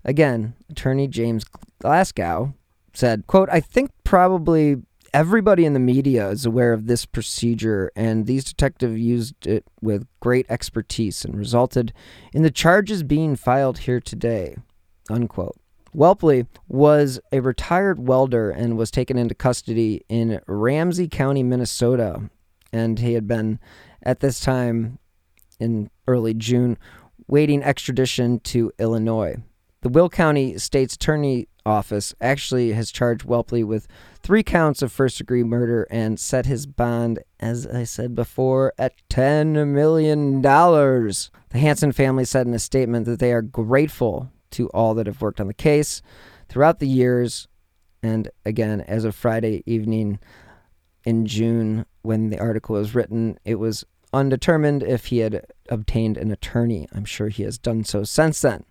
Again, 0.04 0.54
attorney 0.70 1.06
James 1.06 1.44
Glasgow 1.80 2.54
said, 2.94 3.26
quote, 3.26 3.48
I 3.50 3.60
think 3.60 3.90
probably 4.04 4.76
everybody 5.18 5.64
in 5.64 5.72
the 5.72 5.80
media 5.80 6.28
is 6.28 6.46
aware 6.46 6.72
of 6.72 6.86
this 6.86 7.04
procedure, 7.04 7.90
and 7.96 8.26
these 8.26 8.44
detectives 8.44 9.00
used 9.00 9.48
it 9.48 9.64
with 9.80 10.06
great 10.20 10.46
expertise 10.48 11.24
and 11.24 11.36
resulted 11.36 11.92
in 12.32 12.42
the 12.42 12.52
charges 12.52 13.02
being 13.02 13.34
filed 13.34 13.78
here 13.78 13.98
today. 13.98 14.56
Unquote. 15.10 15.56
Whelpley 15.92 16.46
was 16.68 17.18
a 17.32 17.40
retired 17.40 17.98
welder 18.06 18.52
and 18.52 18.78
was 18.78 18.92
taken 18.92 19.18
into 19.18 19.34
custody 19.34 20.04
in 20.08 20.40
Ramsey 20.46 21.08
County, 21.08 21.42
Minnesota. 21.42 22.30
And 22.72 23.00
he 23.00 23.14
had 23.14 23.26
been, 23.26 23.58
at 24.04 24.20
this 24.20 24.38
time 24.38 25.00
in 25.58 25.90
early 26.06 26.34
June, 26.34 26.78
waiting 27.26 27.64
extradition 27.64 28.38
to 28.40 28.70
Illinois. 28.78 29.38
The 29.80 29.88
Will 29.88 30.08
County 30.08 30.58
State's 30.58 30.94
Attorney 30.94 31.48
Office 31.66 32.14
actually 32.20 32.72
has 32.72 32.92
charged 32.92 33.26
Whelpley 33.26 33.64
with 33.64 33.88
three 34.22 34.42
counts 34.42 34.82
of 34.82 34.92
first 34.92 35.18
degree 35.18 35.42
murder 35.42 35.86
and 35.90 36.18
set 36.18 36.46
his 36.46 36.66
bond, 36.66 37.20
as 37.40 37.66
I 37.66 37.84
said 37.84 38.14
before, 38.14 38.72
at 38.78 38.94
$10 39.10 39.68
million. 39.68 40.42
The 40.42 41.30
Hanson 41.58 41.92
family 41.92 42.24
said 42.24 42.46
in 42.46 42.54
a 42.54 42.58
statement 42.58 43.06
that 43.06 43.18
they 43.18 43.32
are 43.32 43.42
grateful 43.42 44.30
to 44.50 44.68
all 44.68 44.94
that 44.94 45.06
have 45.06 45.22
worked 45.22 45.40
on 45.40 45.46
the 45.46 45.54
case 45.54 46.02
throughout 46.48 46.78
the 46.78 46.88
years. 46.88 47.48
And 48.02 48.30
again, 48.44 48.80
as 48.82 49.04
of 49.04 49.14
Friday 49.14 49.62
evening 49.66 50.18
in 51.04 51.26
June, 51.26 51.86
when 52.02 52.30
the 52.30 52.38
article 52.38 52.76
was 52.76 52.94
written, 52.94 53.38
it 53.44 53.56
was 53.56 53.84
undetermined 54.12 54.82
if 54.82 55.06
he 55.06 55.18
had 55.18 55.46
obtained 55.68 56.16
an 56.16 56.30
attorney. 56.30 56.88
I'm 56.92 57.04
sure 57.04 57.28
he 57.28 57.42
has 57.42 57.58
done 57.58 57.84
so 57.84 58.04
since 58.04 58.40
then. 58.40 58.64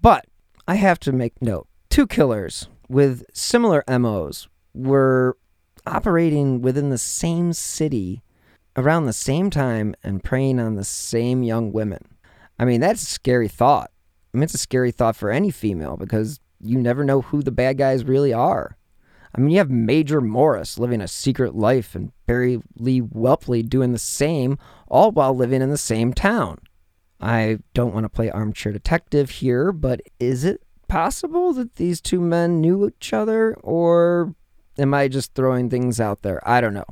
But 0.00 0.26
I 0.66 0.76
have 0.76 1.00
to 1.00 1.12
make 1.12 1.40
note 1.40 1.66
two 1.90 2.06
killers 2.06 2.68
with 2.88 3.24
similar 3.32 3.84
MOs 3.88 4.48
were 4.78 5.36
operating 5.86 6.62
within 6.62 6.90
the 6.90 6.98
same 6.98 7.52
city 7.52 8.22
around 8.76 9.06
the 9.06 9.12
same 9.12 9.50
time 9.50 9.94
and 10.04 10.22
preying 10.22 10.60
on 10.60 10.76
the 10.76 10.84
same 10.84 11.42
young 11.42 11.72
women. 11.72 12.16
I 12.58 12.64
mean, 12.64 12.80
that's 12.80 13.02
a 13.02 13.06
scary 13.06 13.48
thought. 13.48 13.90
I 14.32 14.36
mean, 14.36 14.44
it's 14.44 14.54
a 14.54 14.58
scary 14.58 14.92
thought 14.92 15.16
for 15.16 15.30
any 15.30 15.50
female 15.50 15.96
because 15.96 16.40
you 16.60 16.78
never 16.78 17.04
know 17.04 17.22
who 17.22 17.42
the 17.42 17.50
bad 17.50 17.78
guys 17.78 18.04
really 18.04 18.32
are. 18.32 18.76
I 19.34 19.40
mean, 19.40 19.50
you 19.50 19.58
have 19.58 19.70
Major 19.70 20.20
Morris 20.20 20.78
living 20.78 21.00
a 21.00 21.08
secret 21.08 21.54
life 21.54 21.94
and 21.94 22.12
Barry 22.26 22.60
Lee 22.76 23.00
Whelpley 23.00 23.68
doing 23.68 23.92
the 23.92 23.98
same, 23.98 24.58
all 24.88 25.10
while 25.10 25.34
living 25.34 25.60
in 25.60 25.70
the 25.70 25.78
same 25.78 26.12
town. 26.12 26.58
I 27.20 27.58
don't 27.74 27.94
want 27.94 28.04
to 28.04 28.10
play 28.10 28.30
armchair 28.30 28.72
detective 28.72 29.30
here, 29.30 29.72
but 29.72 30.00
is 30.20 30.44
it 30.44 30.62
possible 30.88 31.52
that 31.54 31.76
these 31.76 32.00
two 32.00 32.20
men 32.20 32.60
knew 32.60 32.88
each 32.88 33.12
other, 33.12 33.54
or 33.62 34.34
am 34.78 34.94
I 34.94 35.08
just 35.08 35.34
throwing 35.34 35.68
things 35.68 36.00
out 36.00 36.22
there? 36.22 36.46
I 36.48 36.60
don't 36.60 36.74
know. 36.74 36.86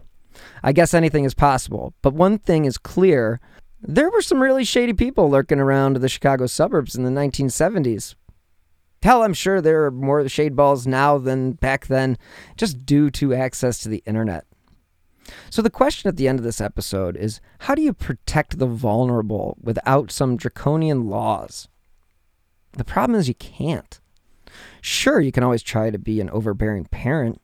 I 0.62 0.72
guess 0.72 0.94
anything 0.94 1.24
is 1.24 1.34
possible, 1.34 1.94
but 2.02 2.14
one 2.14 2.38
thing 2.38 2.64
is 2.64 2.78
clear 2.78 3.40
there 3.80 4.10
were 4.10 4.22
some 4.22 4.42
really 4.42 4.64
shady 4.64 4.92
people 4.92 5.30
lurking 5.30 5.60
around 5.60 5.96
the 5.96 6.08
Chicago 6.08 6.46
suburbs 6.46 6.94
in 6.94 7.04
the 7.04 7.10
1970s. 7.10 8.14
Hell, 9.02 9.22
I'm 9.22 9.34
sure 9.34 9.60
there 9.60 9.84
are 9.84 9.90
more 9.92 10.28
shade 10.28 10.56
balls 10.56 10.86
now 10.86 11.16
than 11.18 11.52
back 11.52 11.86
then, 11.86 12.18
just 12.56 12.84
due 12.84 13.10
to 13.12 13.34
access 13.34 13.78
to 13.78 13.88
the 13.88 14.02
internet. 14.04 14.44
So, 15.50 15.62
the 15.62 15.70
question 15.70 16.08
at 16.08 16.16
the 16.16 16.26
end 16.26 16.40
of 16.40 16.44
this 16.44 16.60
episode 16.60 17.16
is 17.16 17.40
how 17.60 17.76
do 17.76 17.82
you 17.82 17.92
protect 17.92 18.58
the 18.58 18.66
vulnerable 18.66 19.56
without 19.60 20.10
some 20.10 20.36
draconian 20.36 21.08
laws? 21.08 21.68
The 22.72 22.84
problem 22.84 23.18
is 23.18 23.28
you 23.28 23.34
can't. 23.34 24.00
Sure, 24.80 25.20
you 25.20 25.32
can 25.32 25.44
always 25.44 25.62
try 25.62 25.90
to 25.90 25.98
be 25.98 26.20
an 26.20 26.30
overbearing 26.30 26.86
parent, 26.86 27.40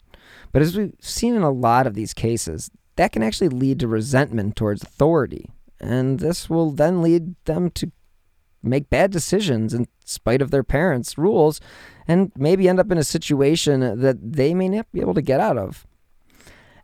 but 0.53 0.62
as 0.62 0.77
we've 0.77 0.95
seen 1.01 1.35
in 1.35 1.43
a 1.43 1.51
lot 1.51 1.87
of 1.87 1.95
these 1.95 2.15
cases, 2.15 2.71
that 2.97 3.12
can 3.12 3.23
actually 3.23 3.49
lead 3.49 3.81
to 3.81 3.88
resentment 3.88 4.57
towards 4.57 4.83
authority, 4.83 5.51
and 5.81 6.21
this 6.21 6.49
will 6.49 6.71
then 6.71 7.03
lead 7.03 7.35
them 7.45 7.71
to 7.71 7.91
make 8.62 8.91
bad 8.91 9.11
decisions 9.11 9.75
in 9.75 9.88
spite 10.05 10.41
of 10.41 10.51
their 10.51 10.62
parents' 10.62 11.19
rules 11.19 11.61
and 12.07 12.31
maybe 12.37 12.69
end 12.69 12.79
up 12.79 12.91
in 12.93 12.99
a 12.99 13.05
situation 13.05 13.81
that 14.01 14.33
they 14.33 14.55
may 14.55 14.69
not 14.69 14.87
be 14.93 15.01
able 15.01 15.15
to 15.15 15.23
get 15.23 15.41
out 15.41 15.59
of. 15.59 15.87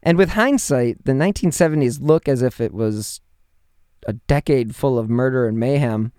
And 0.03 0.17
with 0.17 0.31
hindsight, 0.31 1.05
the 1.05 1.13
1970s 1.13 1.99
look 2.01 2.29
as 2.29 2.43
if 2.43 2.61
it 2.61 2.73
was 2.73 3.21
a 4.07 4.13
decade 4.13 4.75
full 4.75 4.99
of 4.99 5.11
murder 5.11 5.47
and 5.47 5.59
mayhem. 5.59 6.13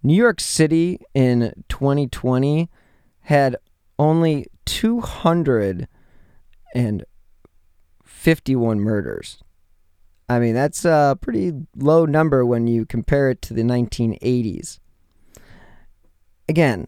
New 0.02 0.16
York 0.16 0.40
City 0.40 0.98
in 1.14 1.52
2020 1.68 2.68
had 3.20 3.54
only 4.00 4.46
200 4.64 5.86
and 6.74 7.04
51 8.04 8.80
murders. 8.80 9.38
I 10.28 10.38
mean, 10.38 10.54
that's 10.54 10.84
a 10.84 11.16
pretty 11.20 11.52
low 11.76 12.04
number 12.04 12.44
when 12.44 12.66
you 12.66 12.84
compare 12.84 13.30
it 13.30 13.40
to 13.42 13.54
the 13.54 13.62
1980s. 13.62 14.78
Again, 16.48 16.86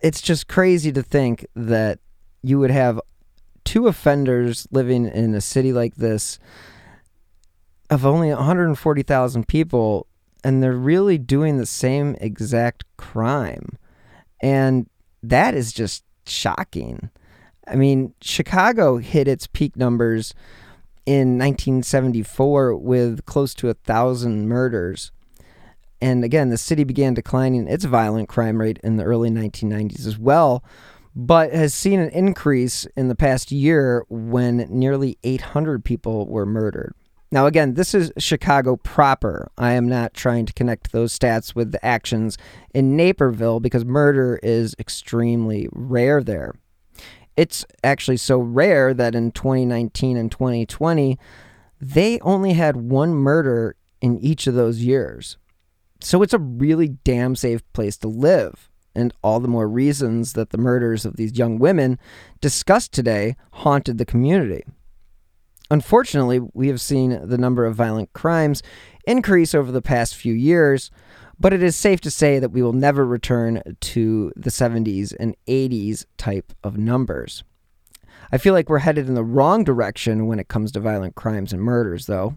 it's 0.00 0.20
just 0.20 0.48
crazy 0.48 0.92
to 0.92 1.02
think 1.02 1.46
that 1.54 1.98
you 2.42 2.58
would 2.58 2.70
have 2.70 3.00
two 3.64 3.86
offenders 3.86 4.66
living 4.70 5.06
in 5.06 5.34
a 5.34 5.40
city 5.40 5.72
like 5.72 5.96
this 5.96 6.38
of 7.90 8.04
only 8.04 8.28
140,000 8.28 9.48
people 9.48 10.06
and 10.44 10.62
they're 10.62 10.72
really 10.72 11.18
doing 11.18 11.56
the 11.56 11.66
same 11.66 12.16
exact 12.20 12.84
crime. 12.96 13.76
And 14.40 14.88
that 15.22 15.54
is 15.54 15.72
just 15.72 16.04
shocking. 16.26 17.10
I 17.66 17.76
mean, 17.76 18.14
Chicago 18.20 18.98
hit 18.98 19.26
its 19.26 19.46
peak 19.46 19.76
numbers 19.76 20.32
in 21.08 21.38
1974 21.38 22.76
with 22.76 23.24
close 23.24 23.54
to 23.54 23.70
a 23.70 23.74
thousand 23.74 24.46
murders. 24.46 25.10
And 26.02 26.22
again, 26.22 26.50
the 26.50 26.58
city 26.58 26.84
began 26.84 27.14
declining 27.14 27.66
its 27.66 27.86
violent 27.86 28.28
crime 28.28 28.60
rate 28.60 28.78
in 28.84 28.98
the 28.98 29.04
early 29.04 29.30
1990s 29.30 30.06
as 30.06 30.18
well, 30.18 30.62
but 31.16 31.50
has 31.50 31.72
seen 31.72 31.98
an 31.98 32.10
increase 32.10 32.84
in 32.94 33.08
the 33.08 33.14
past 33.14 33.50
year 33.50 34.04
when 34.10 34.66
nearly 34.68 35.16
800 35.24 35.82
people 35.82 36.28
were 36.28 36.44
murdered. 36.44 36.94
Now, 37.32 37.46
again, 37.46 37.72
this 37.72 37.94
is 37.94 38.12
Chicago 38.18 38.76
proper. 38.76 39.50
I 39.56 39.72
am 39.72 39.88
not 39.88 40.12
trying 40.12 40.44
to 40.44 40.52
connect 40.52 40.92
those 40.92 41.18
stats 41.18 41.54
with 41.54 41.72
the 41.72 41.82
actions 41.82 42.36
in 42.74 42.96
Naperville 42.96 43.60
because 43.60 43.86
murder 43.86 44.38
is 44.42 44.74
extremely 44.78 45.70
rare 45.72 46.22
there. 46.22 46.54
It's 47.38 47.64
actually 47.84 48.16
so 48.16 48.38
rare 48.38 48.92
that 48.92 49.14
in 49.14 49.30
2019 49.30 50.16
and 50.16 50.28
2020, 50.28 51.16
they 51.80 52.18
only 52.18 52.54
had 52.54 52.74
one 52.74 53.14
murder 53.14 53.76
in 54.00 54.18
each 54.18 54.48
of 54.48 54.56
those 54.56 54.82
years. 54.82 55.36
So 56.00 56.20
it's 56.22 56.32
a 56.32 56.40
really 56.40 56.88
damn 56.88 57.36
safe 57.36 57.62
place 57.72 57.96
to 57.98 58.08
live. 58.08 58.68
And 58.92 59.14
all 59.22 59.38
the 59.38 59.46
more 59.46 59.68
reasons 59.68 60.32
that 60.32 60.50
the 60.50 60.58
murders 60.58 61.04
of 61.04 61.14
these 61.14 61.38
young 61.38 61.60
women 61.60 62.00
discussed 62.40 62.90
today 62.92 63.36
haunted 63.52 63.98
the 63.98 64.04
community. 64.04 64.64
Unfortunately, 65.70 66.40
we 66.54 66.66
have 66.66 66.80
seen 66.80 67.20
the 67.24 67.38
number 67.38 67.64
of 67.64 67.76
violent 67.76 68.12
crimes 68.14 68.64
increase 69.06 69.54
over 69.54 69.70
the 69.70 69.80
past 69.80 70.16
few 70.16 70.34
years, 70.34 70.90
but 71.40 71.52
it 71.52 71.62
is 71.62 71.76
safe 71.76 72.00
to 72.02 72.10
say 72.10 72.38
that 72.38 72.50
we 72.50 72.62
will 72.62 72.72
never 72.72 73.06
return 73.06 73.62
to 73.80 74.32
the 74.34 74.50
70s 74.50 75.14
and 75.18 75.36
80s 75.46 76.04
type 76.16 76.52
of 76.64 76.76
numbers. 76.76 77.44
I 78.32 78.38
feel 78.38 78.52
like 78.52 78.68
we're 78.68 78.78
headed 78.80 79.08
in 79.08 79.14
the 79.14 79.24
wrong 79.24 79.64
direction 79.64 80.26
when 80.26 80.38
it 80.38 80.48
comes 80.48 80.72
to 80.72 80.80
violent 80.80 81.14
crimes 81.14 81.52
and 81.52 81.62
murders, 81.62 82.06
though. 82.06 82.36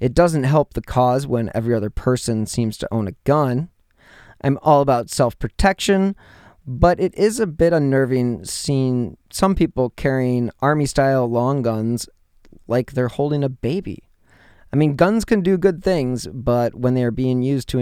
It 0.00 0.14
doesn't 0.14 0.42
help 0.42 0.74
the 0.74 0.82
cause 0.82 1.26
when 1.26 1.50
every 1.54 1.74
other 1.74 1.90
person 1.90 2.46
seems 2.46 2.76
to 2.78 2.88
own 2.92 3.08
a 3.08 3.14
gun. 3.24 3.70
I'm 4.42 4.58
all 4.62 4.82
about 4.82 5.08
self 5.08 5.38
protection, 5.38 6.16
but 6.66 7.00
it 7.00 7.14
is 7.14 7.40
a 7.40 7.46
bit 7.46 7.72
unnerving 7.72 8.44
seeing 8.44 9.16
some 9.30 9.54
people 9.54 9.90
carrying 9.90 10.50
army 10.60 10.86
style 10.86 11.26
long 11.26 11.62
guns 11.62 12.08
like 12.66 12.92
they're 12.92 13.08
holding 13.08 13.44
a 13.44 13.48
baby. 13.48 14.02
I 14.72 14.76
mean, 14.76 14.96
guns 14.96 15.24
can 15.24 15.42
do 15.42 15.58
good 15.58 15.82
things, 15.82 16.26
but 16.26 16.74
when 16.74 16.94
they 16.94 17.04
are 17.04 17.10
being 17.10 17.42
used 17.42 17.68
to 17.70 17.78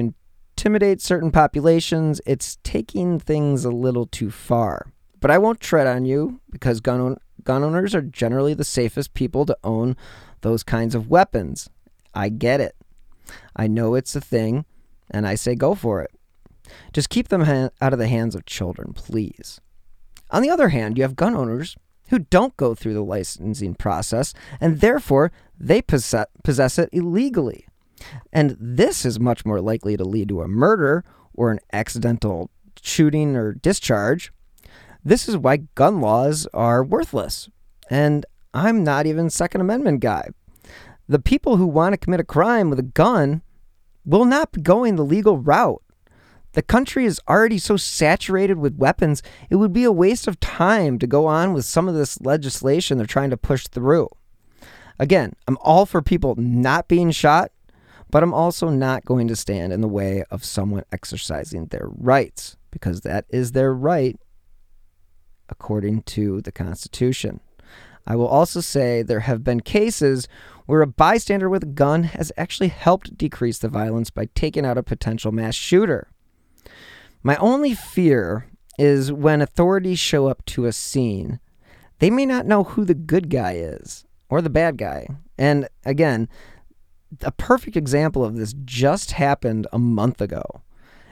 intimidate 0.61 1.01
certain 1.01 1.31
populations, 1.31 2.21
it's 2.27 2.59
taking 2.63 3.19
things 3.19 3.65
a 3.65 3.71
little 3.71 4.05
too 4.05 4.31
far. 4.31 4.93
But 5.19 5.31
I 5.31 5.39
won't 5.39 5.59
tread 5.59 5.87
on 5.87 6.05
you 6.05 6.41
because 6.51 6.81
gun, 6.83 7.01
own- 7.01 7.17
gun 7.45 7.65
owners 7.65 7.95
are 7.95 8.03
generally 8.03 8.53
the 8.53 8.63
safest 8.63 9.15
people 9.15 9.47
to 9.47 9.57
own 9.65 9.97
those 10.43 10.63
kinds 10.63 10.95
of 10.95 11.09
weapons. 11.09 11.71
I 12.15 12.29
get 12.29 12.61
it. 12.61 12.77
I 13.57 13.69
know 13.69 13.95
it's 13.95 14.15
a 14.15 14.21
thing, 14.21 14.67
and 15.11 15.27
I 15.27 15.35
say 15.35 15.55
go 15.55 15.75
for 15.75 16.03
it. 16.03 16.11
Just 16.93 17.09
keep 17.09 17.29
them 17.29 17.45
ha- 17.45 17.71
out 17.81 17.95
of 17.95 17.99
the 17.99 18.09
hands 18.09 18.35
of 18.35 18.45
children, 18.45 18.93
please. 18.93 19.63
On 20.31 20.43
the 20.43 20.51
other 20.51 20.69
hand, 20.69 20.99
you 20.99 21.05
have 21.05 21.17
gun 21.17 21.35
owners 21.35 21.75
who 22.11 22.19
don't 22.19 22.57
go 22.59 22.75
through 22.75 22.95
the 22.95 23.01
licensing 23.03 23.77
process, 23.77 24.35
and 24.61 24.83
therefore 24.83 25.33
they 25.59 25.81
possess, 25.81 26.27
possess 26.45 26.79
it 26.79 26.91
illegally. 26.93 27.65
And 28.33 28.57
this 28.59 29.05
is 29.05 29.21
much 29.21 29.45
more 29.45 29.61
likely 29.61 29.97
to 29.97 30.05
lead 30.05 30.29
to 30.29 30.43
a 30.43 30.49
murder 30.49 31.05
or 31.35 31.51
an 31.51 31.61
accidental 31.73 32.51
shooting 32.81 33.37
or 33.37 33.53
discharge. 33.53 34.33
This 35.05 35.29
is 35.29 35.37
why 35.37 35.69
gun 35.75 36.01
laws 36.01 36.47
are 36.53 36.85
worthless. 36.85 37.49
And 37.89 38.27
I'm 38.53 38.85
not 38.85 39.07
even 39.07 39.31
Second 39.31 39.61
Amendment 39.61 40.01
guy. 40.01 40.29
The 41.09 41.19
people 41.19 41.57
who 41.57 41.67
want 41.67 41.93
to 41.93 41.99
commit 41.99 42.21
a 42.21 42.25
crime 42.25 42.71
with 42.71 42.79
a 42.79 42.85
gun 42.85 43.43
will 44.05 44.25
not 44.25 44.53
be 44.53 44.61
going 44.61 44.97
the 44.97 45.05
legal 45.05 45.39
route. 45.39 45.83
The 46.53 46.63
country 46.63 47.05
is 47.05 47.21
already 47.29 47.59
so 47.59 47.77
saturated 47.77 48.59
with 48.59 48.77
weapons, 48.77 49.23
it 49.51 49.57
would 49.57 49.73
be 49.73 49.85
a 49.85 49.93
waste 49.93 50.27
of 50.27 50.41
time 50.41 50.99
to 50.99 51.07
go 51.07 51.27
on 51.27 51.55
with 51.55 51.65
some 51.65 51.89
of 51.89 51.95
this 51.95 52.21
legislation 52.21 52.99
they're 52.99 53.07
trying 53.07 53.31
to 53.31 53.37
push 53.37 53.69
through. 53.69 54.09
Again, 54.99 55.35
I'm 55.47 55.59
all 55.61 55.87
for 55.87 56.03
people 56.03 56.35
not 56.37 56.89
being 56.89 57.13
shot, 57.13 57.53
but 58.11 58.23
I'm 58.23 58.35
also 58.35 58.69
not 58.69 59.05
going 59.05 59.29
to 59.29 59.37
stand 59.37 59.73
in 59.73 59.81
the 59.81 59.89
way 59.89 60.25
of 60.31 60.45
someone 60.45 60.85
exercising 60.93 61.67
their 61.67 61.89
rights 61.89 62.57
because 62.71 63.03
that 63.03 63.25
is 63.29 63.53
their 63.53 63.75
right 63.75 64.19
according 65.49 66.03
to 66.03 66.41
the 66.41 66.53
Constitution. 66.53 67.41
I 68.07 68.17
will 68.17 68.29
also 68.29 68.61
say 68.61 69.03
there 69.03 69.21
have 69.21 69.45
been 69.45 69.61
cases 69.61 70.27
where 70.67 70.83
a 70.83 70.87
bystander 70.87 71.49
with 71.49 71.63
a 71.63 71.67
gun 71.67 72.05
has 72.05 72.33
actually 72.37 72.69
helped 72.69 73.17
decrease 73.17 73.59
the 73.59 73.69
violence 73.69 74.11
by 74.11 74.29
taking 74.35 74.65
out 74.65 74.79
a 74.79 74.83
potential 74.83 75.33
mass 75.33 75.55
shooter. 75.55 76.09
My 77.23 77.37
only 77.37 77.75
fear 77.75 78.47
is 78.79 79.13
when 79.13 79.43
authorities 79.43 79.99
show 79.99 80.29
up 80.29 80.45
to 80.47 80.65
a 80.65 80.73
scene, 80.73 81.39
they 81.99 82.09
may 82.09 82.25
not 82.25 82.47
know 82.47 82.65
who 82.65 82.85
the 82.85 82.95
good 82.95 83.29
guy 83.29 83.55
is 83.55 84.05
or 84.31 84.41
the 84.41 84.49
bad 84.49 84.79
guy. 84.79 85.07
And 85.37 85.69
again, 85.85 86.29
a 87.23 87.33
perfect 87.33 87.77
example 87.77 88.25
of 88.25 88.37
this 88.37 88.55
just 88.65 89.13
happened 89.13 89.67
a 89.73 89.79
month 89.79 90.21
ago. 90.21 90.63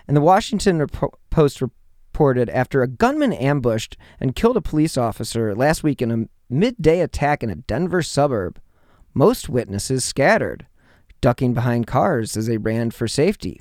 And 0.07 0.17
the 0.17 0.23
Washington 0.23 0.87
Post 1.31 1.61
reported 1.61 2.49
after 2.51 2.83
a 2.83 2.89
gunman 2.89 3.33
ambushed 3.33 3.97
and 4.19 4.35
killed 4.35 4.57
a 4.57 4.63
police 4.63 4.97
officer 4.97 5.55
last 5.55 5.83
week 5.83 6.01
in 6.01 6.11
a 6.11 6.29
midday 6.49 7.01
attack 7.01 7.43
in 7.43 7.51
a 7.51 7.57
Denver 7.57 8.03
suburb, 8.03 8.61
most 9.15 9.49
witnesses 9.49 10.05
scattered, 10.05 10.67
ducking 11.21 11.53
behind 11.53 11.87
cars 11.87 12.37
as 12.37 12.47
they 12.47 12.57
ran 12.57 12.91
for 12.91 13.07
safety. 13.07 13.61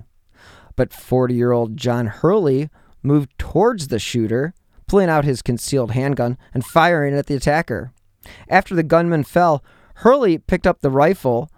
But 0.76 0.94
40 0.94 1.34
year 1.34 1.52
old 1.52 1.76
John 1.76 2.08
Hurley 2.08 2.70
moved 3.04 3.38
towards 3.38 3.88
the 3.88 4.00
shooter, 4.00 4.54
pulling 4.88 5.10
out 5.10 5.26
his 5.26 5.42
concealed 5.42 5.92
handgun 5.92 6.38
and 6.54 6.66
firing 6.66 7.14
at 7.14 7.26
the 7.26 7.36
attacker. 7.36 7.92
After 8.48 8.76
the 8.76 8.84
gunman 8.84 9.24
fell, 9.24 9.64
Hurley 9.96 10.38
picked 10.38 10.68
up 10.68 10.82
the 10.82 10.90
rifle 10.90 11.50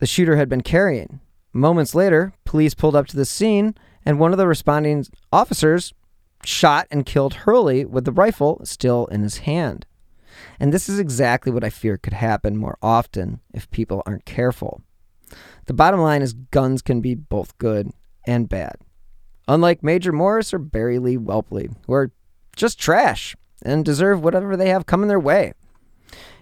the 0.00 0.06
shooter 0.06 0.36
had 0.36 0.48
been 0.48 0.62
carrying. 0.62 1.20
Moments 1.52 1.94
later, 1.94 2.32
police 2.44 2.74
pulled 2.74 2.96
up 2.96 3.06
to 3.08 3.16
the 3.16 3.24
scene, 3.24 3.74
and 4.04 4.18
one 4.18 4.32
of 4.32 4.38
the 4.38 4.46
responding 4.46 5.06
officers 5.32 5.92
shot 6.42 6.86
and 6.90 7.06
killed 7.06 7.34
Hurley 7.34 7.84
with 7.84 8.06
the 8.06 8.12
rifle 8.12 8.60
still 8.64 9.06
in 9.06 9.22
his 9.22 9.38
hand. 9.38 9.86
And 10.58 10.72
this 10.72 10.88
is 10.88 10.98
exactly 10.98 11.52
what 11.52 11.64
I 11.64 11.70
fear 11.70 11.98
could 11.98 12.14
happen 12.14 12.56
more 12.56 12.78
often 12.80 13.40
if 13.52 13.70
people 13.70 14.02
aren't 14.06 14.24
careful. 14.24 14.82
The 15.66 15.74
bottom 15.74 16.00
line 16.00 16.22
is 16.22 16.32
guns 16.32 16.82
can 16.82 17.00
be 17.00 17.14
both 17.14 17.58
good 17.58 17.90
and 18.26 18.48
bad. 18.48 18.76
Unlike 19.48 19.82
Major 19.82 20.12
Morris 20.12 20.54
or 20.54 20.58
Barry 20.58 20.98
Lee 20.98 21.18
Whelpley, 21.18 21.74
who 21.86 21.92
are 21.92 22.12
just 22.56 22.78
trash 22.80 23.36
and 23.62 23.84
deserve 23.84 24.24
whatever 24.24 24.56
they 24.56 24.70
have 24.70 24.86
coming 24.86 25.08
their 25.08 25.20
way. 25.20 25.52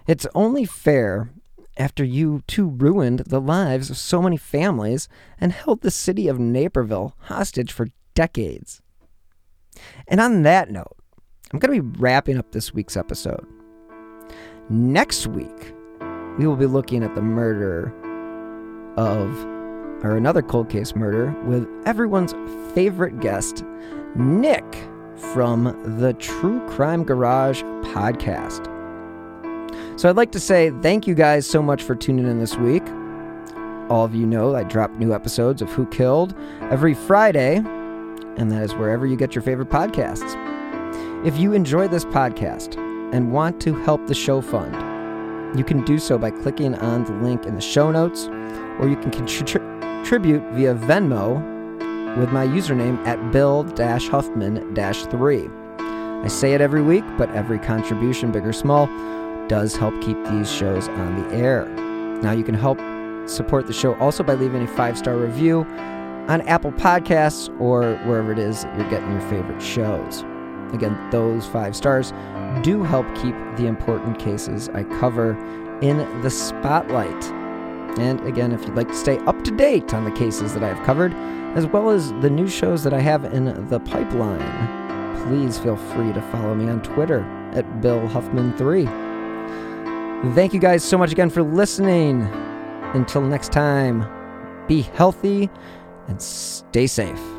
It's 0.07 0.27
only 0.33 0.65
fair 0.65 1.29
after 1.79 2.03
you 2.03 2.43
two 2.45 2.67
ruined 2.67 3.19
the 3.19 3.41
lives 3.41 3.89
of 3.89 3.97
so 3.97 4.21
many 4.21 4.37
families 4.37 5.07
and 5.39 5.53
held 5.53 5.81
the 5.81 5.89
city 5.89 6.27
of 6.27 6.37
Naperville 6.37 7.15
hostage 7.21 7.71
for 7.71 7.87
decades. 8.13 8.81
And 10.07 10.19
on 10.19 10.43
that 10.43 10.69
note, 10.69 10.97
I'm 11.51 11.59
going 11.59 11.73
to 11.73 11.81
be 11.81 11.99
wrapping 11.99 12.37
up 12.37 12.51
this 12.51 12.73
week's 12.73 12.97
episode. 12.97 13.47
Next 14.69 15.25
week, 15.25 15.73
we 16.37 16.45
will 16.45 16.57
be 16.57 16.65
looking 16.65 17.03
at 17.03 17.15
the 17.15 17.21
murder 17.21 17.93
of, 18.97 19.45
or 20.03 20.17
another 20.17 20.41
cold 20.41 20.69
case 20.69 20.95
murder, 20.95 21.31
with 21.45 21.67
everyone's 21.85 22.33
favorite 22.75 23.19
guest, 23.21 23.63
Nick 24.15 24.65
from 25.33 25.97
the 25.99 26.13
True 26.13 26.59
Crime 26.69 27.03
Garage 27.03 27.61
podcast. 27.93 28.78
So 29.99 30.07
I'd 30.07 30.15
like 30.15 30.31
to 30.31 30.39
say 30.39 30.71
thank 30.81 31.07
you 31.07 31.13
guys 31.13 31.45
so 31.45 31.61
much 31.61 31.83
for 31.83 31.93
tuning 31.93 32.25
in 32.25 32.39
this 32.39 32.55
week. 32.55 32.87
All 33.89 34.05
of 34.05 34.15
you 34.15 34.25
know 34.25 34.55
I 34.55 34.63
drop 34.63 34.91
new 34.91 35.13
episodes 35.13 35.61
of 35.61 35.67
Who 35.71 35.85
Killed 35.87 36.33
every 36.71 36.93
Friday, 36.93 37.57
and 37.57 38.49
that 38.49 38.63
is 38.63 38.73
wherever 38.75 39.05
you 39.05 39.17
get 39.17 39.35
your 39.35 39.41
favorite 39.41 39.67
podcasts. 39.67 40.37
If 41.25 41.37
you 41.37 41.51
enjoy 41.51 41.89
this 41.89 42.05
podcast 42.05 42.77
and 43.13 43.33
want 43.33 43.59
to 43.63 43.73
help 43.73 44.07
the 44.07 44.15
show 44.15 44.39
fund, 44.39 44.73
you 45.59 45.65
can 45.65 45.83
do 45.83 45.99
so 45.99 46.17
by 46.17 46.31
clicking 46.31 46.75
on 46.75 47.03
the 47.03 47.11
link 47.15 47.45
in 47.45 47.55
the 47.55 47.61
show 47.61 47.91
notes, 47.91 48.27
or 48.79 48.87
you 48.87 48.95
can 48.95 49.11
contribute 49.11 50.43
via 50.53 50.75
Venmo 50.75 52.17
with 52.17 52.31
my 52.31 52.47
username 52.47 53.05
at 53.05 53.33
Bill 53.33 53.65
Huffman 54.07 54.73
3. 54.73 55.49
I 56.23 56.27
say 56.29 56.53
it 56.53 56.61
every 56.61 56.83
week, 56.83 57.03
but 57.17 57.29
every 57.31 57.59
contribution, 57.59 58.31
big 58.31 58.45
or 58.45 58.53
small, 58.53 58.87
does 59.49 59.75
help 59.75 59.99
keep 60.01 60.17
these 60.25 60.49
shows 60.49 60.87
on 60.87 61.21
the 61.21 61.35
air. 61.35 61.65
Now, 62.21 62.31
you 62.31 62.43
can 62.43 62.55
help 62.55 62.79
support 63.27 63.67
the 63.67 63.73
show 63.73 63.95
also 63.95 64.23
by 64.23 64.35
leaving 64.35 64.63
a 64.63 64.67
five 64.67 64.97
star 64.97 65.17
review 65.17 65.61
on 66.29 66.41
Apple 66.41 66.71
Podcasts 66.71 67.49
or 67.59 67.95
wherever 68.05 68.31
it 68.31 68.39
is 68.39 68.63
that 68.63 68.77
you're 68.77 68.89
getting 68.89 69.11
your 69.11 69.21
favorite 69.21 69.61
shows. 69.61 70.23
Again, 70.73 70.95
those 71.11 71.47
five 71.47 71.75
stars 71.75 72.13
do 72.61 72.83
help 72.83 73.07
keep 73.15 73.35
the 73.57 73.65
important 73.65 74.19
cases 74.19 74.69
I 74.69 74.83
cover 74.83 75.31
in 75.81 75.97
the 76.21 76.29
spotlight. 76.29 77.23
And 77.97 78.21
again, 78.27 78.51
if 78.51 78.65
you'd 78.65 78.75
like 78.75 78.89
to 78.89 78.95
stay 78.95 79.17
up 79.19 79.43
to 79.43 79.51
date 79.51 79.93
on 79.93 80.05
the 80.05 80.11
cases 80.11 80.53
that 80.53 80.63
I've 80.63 80.85
covered, 80.85 81.13
as 81.55 81.65
well 81.65 81.89
as 81.89 82.11
the 82.21 82.29
new 82.29 82.47
shows 82.47 82.83
that 82.83 82.93
I 82.93 82.99
have 82.99 83.25
in 83.25 83.67
the 83.67 83.79
pipeline, 83.79 85.23
please 85.23 85.57
feel 85.57 85.75
free 85.75 86.13
to 86.13 86.21
follow 86.31 86.53
me 86.53 86.69
on 86.69 86.81
Twitter 86.83 87.21
at 87.53 87.81
Bill 87.81 88.07
Huffman3. 88.07 89.08
Thank 90.21 90.53
you 90.53 90.59
guys 90.59 90.83
so 90.83 90.97
much 90.97 91.13
again 91.13 91.29
for 91.29 91.41
listening. 91.41 92.23
Until 92.93 93.21
next 93.21 93.53
time, 93.53 94.05
be 94.67 94.81
healthy 94.81 95.49
and 96.07 96.21
stay 96.21 96.87
safe. 96.87 97.38